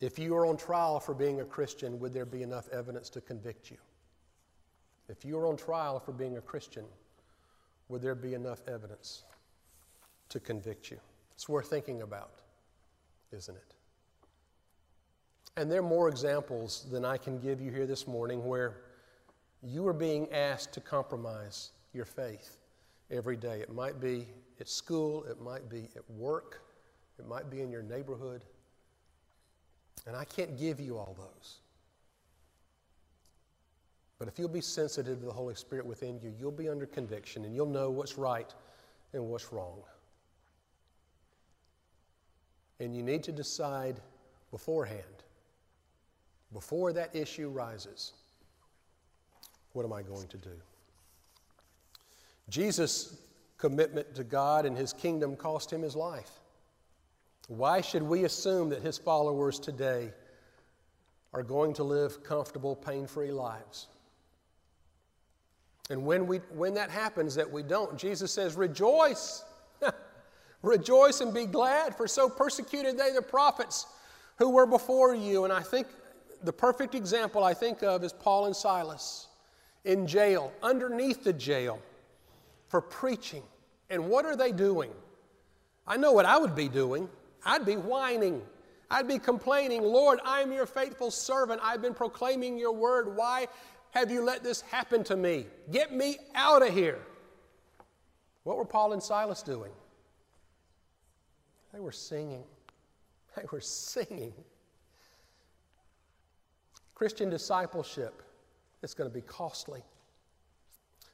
If 0.01 0.19
you 0.19 0.35
were 0.35 0.45
on 0.45 0.59
trial 0.59 1.01
for 1.01 1.15
being 1.15 1.41
a 1.41 1.45
Christian, 1.45 1.99
would 2.01 2.13
there 2.13 2.27
be 2.27 2.43
enough 2.43 2.69
evidence 2.69 3.09
to 3.11 3.23
convict 3.23 3.71
you? 3.71 3.79
If 5.09 5.25
you 5.25 5.37
were 5.37 5.47
on 5.47 5.57
trial 5.57 5.99
for 5.99 6.13
being 6.13 6.37
a 6.37 6.43
Christian, 6.43 6.85
would 7.89 8.03
there 8.03 8.15
be 8.15 8.35
enough 8.35 8.61
evidence 8.69 9.25
to 10.29 10.41
convict 10.41 10.91
you? 10.91 10.99
It's 11.35 11.49
worth 11.49 11.69
thinking 11.69 12.03
about 12.03 12.44
isn't 13.35 13.57
it? 13.57 13.75
And 15.57 15.71
there 15.71 15.81
are 15.81 15.83
more 15.83 16.09
examples 16.09 16.87
than 16.91 17.05
I 17.05 17.17
can 17.17 17.39
give 17.39 17.61
you 17.61 17.71
here 17.71 17.87
this 17.87 18.07
morning 18.07 18.45
where 18.45 18.79
you 19.63 19.87
are 19.87 19.93
being 19.93 20.31
asked 20.33 20.73
to 20.75 20.81
compromise 20.81 21.71
your 21.93 22.05
faith 22.05 22.59
every 23.11 23.37
day. 23.37 23.61
It 23.61 23.73
might 23.73 24.01
be 24.01 24.27
at 24.61 24.69
school, 24.69 25.25
it 25.25 25.41
might 25.41 25.69
be 25.69 25.89
at 25.97 26.09
work, 26.11 26.63
it 27.19 27.27
might 27.27 27.51
be 27.51 27.61
in 27.61 27.71
your 27.71 27.83
neighborhood. 27.83 28.43
And 30.07 30.17
I 30.17 30.25
can't 30.25 30.59
give 30.59 30.81
you 30.81 30.99
all 30.99 31.17
those. 31.17 31.59
But 34.19 34.29
if 34.29 34.39
you'll 34.39 34.49
be 34.49 34.61
sensitive 34.61 35.21
to 35.21 35.27
the 35.27 35.33
Holy 35.33 35.55
Spirit 35.55 35.87
within 35.87 36.21
you, 36.23 36.33
you'll 36.39 36.53
be 36.53 36.69
under 36.69 36.87
conviction 36.87 37.45
and 37.45 37.55
you'll 37.55 37.67
know 37.67 37.91
what's 37.91 38.19
right 38.19 38.53
and 39.13 39.25
what's 39.29 39.53
wrong. 39.53 39.83
And 42.81 42.95
you 42.95 43.03
need 43.03 43.23
to 43.25 43.33
decide 43.33 44.01
beforehand, 44.51 45.03
before 46.53 46.93
that 46.93 47.15
issue 47.15 47.49
rises, 47.49 48.13
what 49.73 49.85
am 49.85 49.93
I 49.93 50.03
going 50.03 50.29
to 50.29 50.37
do? 50.37 50.53
Jesus' 52.49 53.17
commitment 53.59 54.15
to 54.15 54.25
God 54.25 54.67
and 54.67 54.77
his 54.77 54.93
kingdom 54.93 55.37
cost 55.37 55.73
him 55.73 55.83
his 55.83 55.97
life. 55.97 56.31
Why 57.49 57.81
should 57.81 58.03
we 58.03 58.25
assume 58.25 58.69
that 58.71 58.83
his 58.83 58.99
followers 58.99 59.59
today 59.59 60.13
are 61.33 61.43
going 61.43 61.75
to 61.75 61.85
live 61.85 62.23
comfortable, 62.23 62.77
pain 62.77 63.07
free 63.07 63.33
lives? 63.33 63.89
And 65.91 66.07
when, 66.07 66.27
we, 66.27 66.39
when 66.55 66.75
that 66.75 66.91
happens, 66.91 67.35
that 67.35 67.51
we 67.51 67.63
don't, 67.63 67.99
Jesus 67.99 68.33
says, 68.33 68.55
Rejoice! 68.55 69.45
Rejoice 70.65 71.21
and 71.21 71.33
be 71.33 71.45
glad, 71.45 71.95
for 71.95 72.09
so 72.09 72.29
persecuted 72.29 72.97
they 72.97 73.13
the 73.13 73.23
prophets 73.23 73.87
who 74.39 74.51
were 74.51 74.67
before 74.67 75.15
you. 75.15 75.45
And 75.45 75.53
I 75.53 75.61
think 75.61 75.87
the 76.43 76.53
perfect 76.53 76.95
example 76.95 77.45
I 77.45 77.53
think 77.53 77.83
of 77.83 78.03
is 78.03 78.13
Paul 78.13 78.47
and 78.47 78.57
Silas 78.57 79.29
in 79.85 80.07
jail, 80.07 80.53
underneath 80.63 81.23
the 81.23 81.35
jail, 81.35 81.79
for 82.69 82.81
preaching. 82.81 83.43
And 83.91 84.09
what 84.09 84.25
are 84.25 84.37
they 84.37 84.53
doing? 84.53 84.91
I 85.87 85.99
know 85.99 86.13
what 86.13 86.25
I 86.25 86.39
would 86.39 86.57
be 86.57 86.69
doing. 86.69 87.11
I'd 87.45 87.67
be 87.67 87.77
whining. 87.77 88.41
I'd 88.91 89.07
be 89.07 89.19
complaining, 89.19 89.83
Lord, 89.83 90.19
I'm 90.25 90.51
your 90.51 90.67
faithful 90.67 91.11
servant. 91.11 91.61
I've 91.63 91.83
been 91.83 91.95
proclaiming 91.95 92.57
your 92.57 92.73
word. 92.73 93.15
Why 93.15 93.49
have 93.91 94.11
you 94.11 94.25
let 94.25 94.43
this 94.43 94.63
happen 94.63 95.05
to 95.05 95.17
me? 95.17 95.47
Get 95.71 95.93
me 95.93 96.17
out 96.35 96.67
of 96.67 96.73
here. 96.73 97.01
What 98.45 98.57
were 98.57 98.65
Paul 98.65 98.95
and 98.95 99.03
Silas 99.03 99.43
doing? 99.43 99.73
They 101.75 101.81
were 101.81 101.93
singing. 101.93 102.45
They 103.37 103.43
were 103.51 103.61
singing. 103.61 104.33
Christian 106.95 107.29
discipleship 107.29 108.23
is 108.83 108.95
going 108.95 109.11
to 109.11 109.15
be 109.15 109.23
costly. 109.23 109.83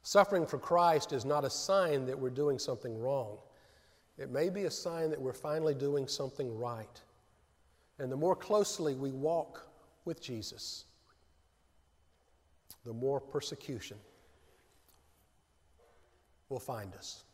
Suffering 0.02 0.46
for 0.46 0.58
Christ 0.58 1.12
is 1.12 1.24
not 1.24 1.46
a 1.46 1.50
sign 1.50 2.04
that 2.06 2.18
we're 2.18 2.28
doing 2.28 2.58
something 2.58 3.00
wrong. 3.00 3.38
It 4.18 4.30
may 4.30 4.50
be 4.50 4.64
a 4.64 4.70
sign 4.70 5.08
that 5.10 5.20
we're 5.20 5.32
finally 5.32 5.74
doing 5.74 6.06
something 6.06 6.58
right. 6.58 7.00
And 7.98 8.12
the 8.12 8.16
more 8.16 8.36
closely 8.36 8.94
we 8.94 9.12
walk 9.12 9.66
with 10.04 10.20
Jesus, 10.20 10.84
the 12.84 12.92
more 12.92 13.18
persecution 13.18 13.96
will 16.50 16.60
find 16.60 16.94
us. 16.96 17.24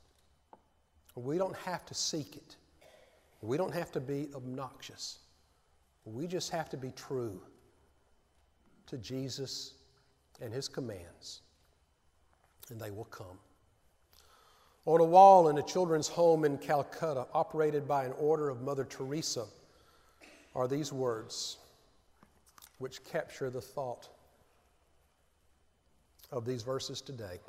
We 1.17 1.39
don't 1.39 1.57
have 1.57 1.85
to 1.87 1.95
seek 1.95 2.37
it. 2.37 2.57
We 3.43 3.57
don't 3.57 3.75
have 3.75 3.93
to 3.93 4.01
be 4.01 4.29
obnoxious. 4.35 5.19
We 6.05 6.27
just 6.27 6.51
have 6.51 6.71
to 6.71 6.77
be 6.77 6.91
true 6.93 7.41
to 8.87 8.99
Jesus 8.99 9.75
and 10.41 10.53
his 10.53 10.69
commands, 10.69 11.41
and 12.71 12.81
they 12.81 12.91
will 12.91 13.05
come. 13.05 13.39
On 14.85 15.01
a 15.01 15.05
wall 15.05 15.49
in 15.49 15.59
a 15.59 15.63
children's 15.63 16.07
home 16.07 16.45
in 16.45 16.59
Calcutta, 16.59 17.27
operated 17.35 17.89
by 17.89 18.05
an 18.05 18.13
order 18.19 18.49
of 18.49 18.63
Mother 18.63 18.85
Teresa, 18.85 19.47
are 20.55 20.69
these 20.69 20.93
words 20.93 21.59
which 22.79 23.05
capture 23.05 23.51
the 23.51 23.61
thought 23.61 24.09
of 26.31 26.45
these 26.45 26.63
verses 26.63 27.01
today. 27.01 27.41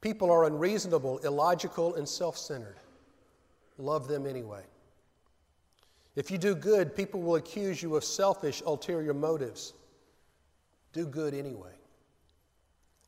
People 0.00 0.30
are 0.30 0.44
unreasonable, 0.44 1.18
illogical, 1.18 1.94
and 1.94 2.06
self 2.06 2.36
centered 2.36 2.76
love 3.78 4.08
them 4.08 4.26
anyway. 4.26 4.62
If 6.16 6.30
you 6.30 6.38
do 6.38 6.54
good, 6.54 6.94
people 6.94 7.20
will 7.20 7.36
accuse 7.36 7.82
you 7.82 7.96
of 7.96 8.04
selfish, 8.04 8.62
ulterior 8.64 9.14
motives. 9.14 9.72
Do 10.92 11.06
good 11.06 11.34
anyway. 11.34 11.72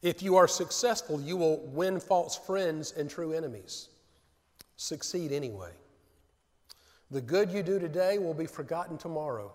If 0.02 0.22
you 0.22 0.36
are 0.36 0.48
successful, 0.48 1.20
you 1.20 1.36
will 1.36 1.58
win 1.66 2.00
false 2.00 2.36
friends 2.36 2.92
and 2.92 3.08
true 3.08 3.32
enemies. 3.32 3.88
Succeed 4.76 5.32
anyway. 5.32 5.70
The 7.10 7.20
good 7.20 7.50
you 7.50 7.62
do 7.62 7.78
today 7.78 8.18
will 8.18 8.34
be 8.34 8.46
forgotten 8.46 8.98
tomorrow. 8.98 9.52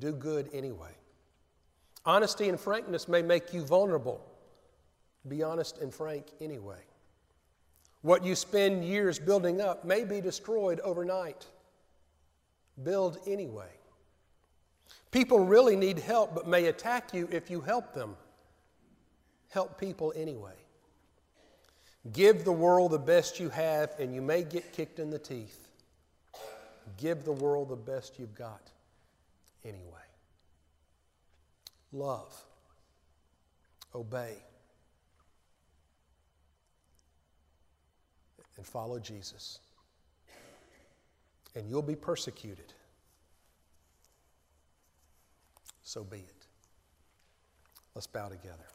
Do 0.00 0.12
good 0.12 0.50
anyway. 0.52 0.90
Honesty 2.04 2.48
and 2.48 2.58
frankness 2.58 3.08
may 3.08 3.22
make 3.22 3.52
you 3.54 3.64
vulnerable. 3.64 4.24
Be 5.28 5.42
honest 5.42 5.78
and 5.78 5.92
frank 5.94 6.26
anyway. 6.40 6.80
What 8.06 8.24
you 8.24 8.36
spend 8.36 8.84
years 8.84 9.18
building 9.18 9.60
up 9.60 9.84
may 9.84 10.04
be 10.04 10.20
destroyed 10.20 10.78
overnight. 10.84 11.44
Build 12.84 13.18
anyway. 13.26 13.72
People 15.10 15.40
really 15.40 15.74
need 15.74 15.98
help 15.98 16.32
but 16.32 16.46
may 16.46 16.66
attack 16.66 17.12
you 17.12 17.28
if 17.32 17.50
you 17.50 17.60
help 17.60 17.94
them. 17.94 18.14
Help 19.48 19.80
people 19.80 20.12
anyway. 20.14 20.54
Give 22.12 22.44
the 22.44 22.52
world 22.52 22.92
the 22.92 22.98
best 23.00 23.40
you 23.40 23.48
have, 23.48 23.92
and 23.98 24.14
you 24.14 24.22
may 24.22 24.44
get 24.44 24.72
kicked 24.72 25.00
in 25.00 25.10
the 25.10 25.18
teeth. 25.18 25.66
Give 26.98 27.24
the 27.24 27.32
world 27.32 27.70
the 27.70 27.74
best 27.74 28.20
you've 28.20 28.36
got 28.36 28.70
anyway. 29.64 30.06
Love. 31.92 32.32
Obey. 33.96 34.36
And 38.56 38.66
follow 38.66 38.98
Jesus. 38.98 39.60
And 41.54 41.68
you'll 41.68 41.82
be 41.82 41.96
persecuted. 41.96 42.72
So 45.82 46.04
be 46.04 46.18
it. 46.18 46.46
Let's 47.94 48.06
bow 48.06 48.28
together. 48.28 48.66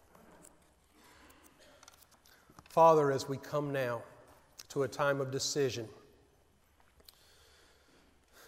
Father, 2.70 3.12
as 3.12 3.28
we 3.28 3.38
come 3.38 3.72
now 3.72 4.02
to 4.70 4.84
a 4.84 4.88
time 4.88 5.20
of 5.20 5.30
decision, 5.30 5.88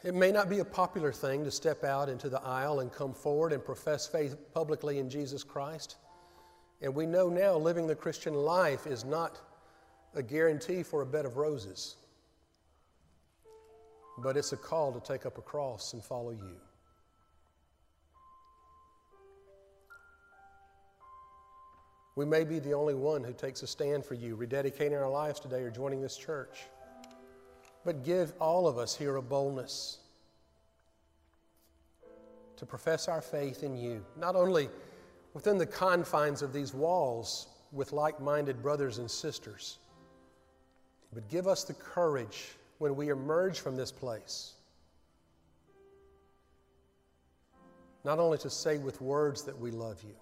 it 0.04 0.14
may 0.14 0.32
not 0.32 0.50
be 0.50 0.60
a 0.60 0.66
popular 0.66 1.12
thing 1.12 1.44
to 1.44 1.52
step 1.52 1.84
out 1.84 2.10
into 2.10 2.30
the 2.30 2.42
aisle 2.42 2.80
and 2.80 2.92
come 2.92 3.14
forward 3.14 3.54
and 3.54 3.64
profess 3.64 4.08
faith 4.08 4.36
publicly 4.54 5.00
in 5.00 5.10
Jesus 5.10 5.44
Christ. 5.44 5.98
And 6.82 6.94
we 6.94 7.06
know 7.06 7.30
now 7.30 7.56
living 7.56 7.88
the 7.88 7.96
Christian 7.96 8.34
life 8.34 8.88
is 8.88 9.06
not 9.06 9.40
a 10.16 10.24
guarantee 10.24 10.84
for 10.84 11.02
a 11.02 11.06
bed 11.06 11.26
of 11.26 11.38
roses, 11.38 11.96
but 14.20 14.38
it's 14.38 14.54
a 14.54 14.58
call 14.58 14.92
to 14.94 15.00
take 15.00 15.26
up 15.26 15.38
a 15.38 15.42
cross 15.42 15.94
and 15.94 16.04
follow 16.04 16.32
you. 16.32 16.56
We 22.16 22.26
may 22.26 22.44
be 22.44 22.60
the 22.60 22.74
only 22.74 22.94
one 22.94 23.24
who 23.24 23.34
takes 23.34 23.64
a 23.64 23.68
stand 23.68 24.06
for 24.06 24.14
you, 24.14 24.38
rededicating 24.38 25.00
our 25.00 25.10
lives 25.10 25.40
today 25.40 25.62
or 25.62 25.72
joining 25.72 26.02
this 26.02 26.16
church. 26.16 26.60
But 27.84 28.04
give 28.06 28.34
all 28.40 28.68
of 28.68 28.78
us 28.78 28.96
here 28.96 29.16
a 29.16 29.22
boldness 29.22 29.98
to 32.58 32.66
profess 32.68 33.08
our 33.08 33.22
faith 33.22 33.64
in 33.64 33.76
you, 33.76 34.06
not 34.16 34.36
only 34.36 34.70
within 35.34 35.58
the 35.58 35.66
confines 35.66 36.44
of 36.44 36.54
these 36.54 36.72
walls 36.72 37.48
with 37.72 37.92
like 37.92 38.22
minded 38.22 38.62
brothers 38.62 39.00
and 39.00 39.10
sisters, 39.10 39.80
but 41.14 41.30
give 41.30 41.48
us 41.48 41.64
the 41.64 41.74
courage 41.74 42.52
when 42.80 42.96
we 42.96 43.10
emerge 43.10 43.60
from 43.60 43.76
this 43.76 43.92
place, 43.92 44.54
not 48.04 48.20
only 48.20 48.38
to 48.40 48.50
say 48.50 48.78
with 48.78 49.00
words 49.02 49.44
that 49.44 49.58
we 49.58 49.72
love 49.72 50.02
you 50.04 50.16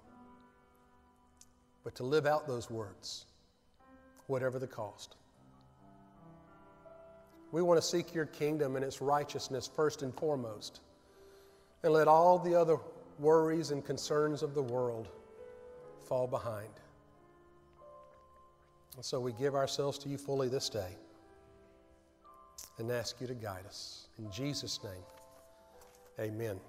but 1.83 1.95
to 1.95 2.03
live 2.03 2.25
out 2.25 2.47
those 2.47 2.69
words, 2.69 3.25
whatever 4.27 4.59
the 4.59 4.67
cost. 4.67 5.15
We 7.51 7.61
want 7.61 7.81
to 7.81 7.85
seek 7.85 8.13
your 8.13 8.27
kingdom 8.27 8.75
and 8.75 8.85
its 8.85 9.01
righteousness 9.01 9.69
first 9.73 10.03
and 10.03 10.13
foremost, 10.13 10.81
and 11.83 11.91
let 11.91 12.07
all 12.07 12.39
the 12.39 12.55
other 12.55 12.77
worries 13.19 13.71
and 13.71 13.83
concerns 13.83 14.43
of 14.43 14.53
the 14.53 14.61
world 14.61 15.09
fall 16.07 16.27
behind. 16.27 16.69
And 18.95 19.05
so 19.05 19.19
we 19.19 19.31
give 19.33 19.55
ourselves 19.55 19.97
to 19.99 20.09
you 20.09 20.17
fully 20.17 20.49
this 20.49 20.69
day 20.69 20.97
and 22.77 22.91
ask 22.91 23.21
you 23.21 23.27
to 23.27 23.33
guide 23.33 23.65
us. 23.65 24.07
In 24.17 24.31
Jesus' 24.31 24.79
name, 24.83 25.03
amen. 26.19 26.59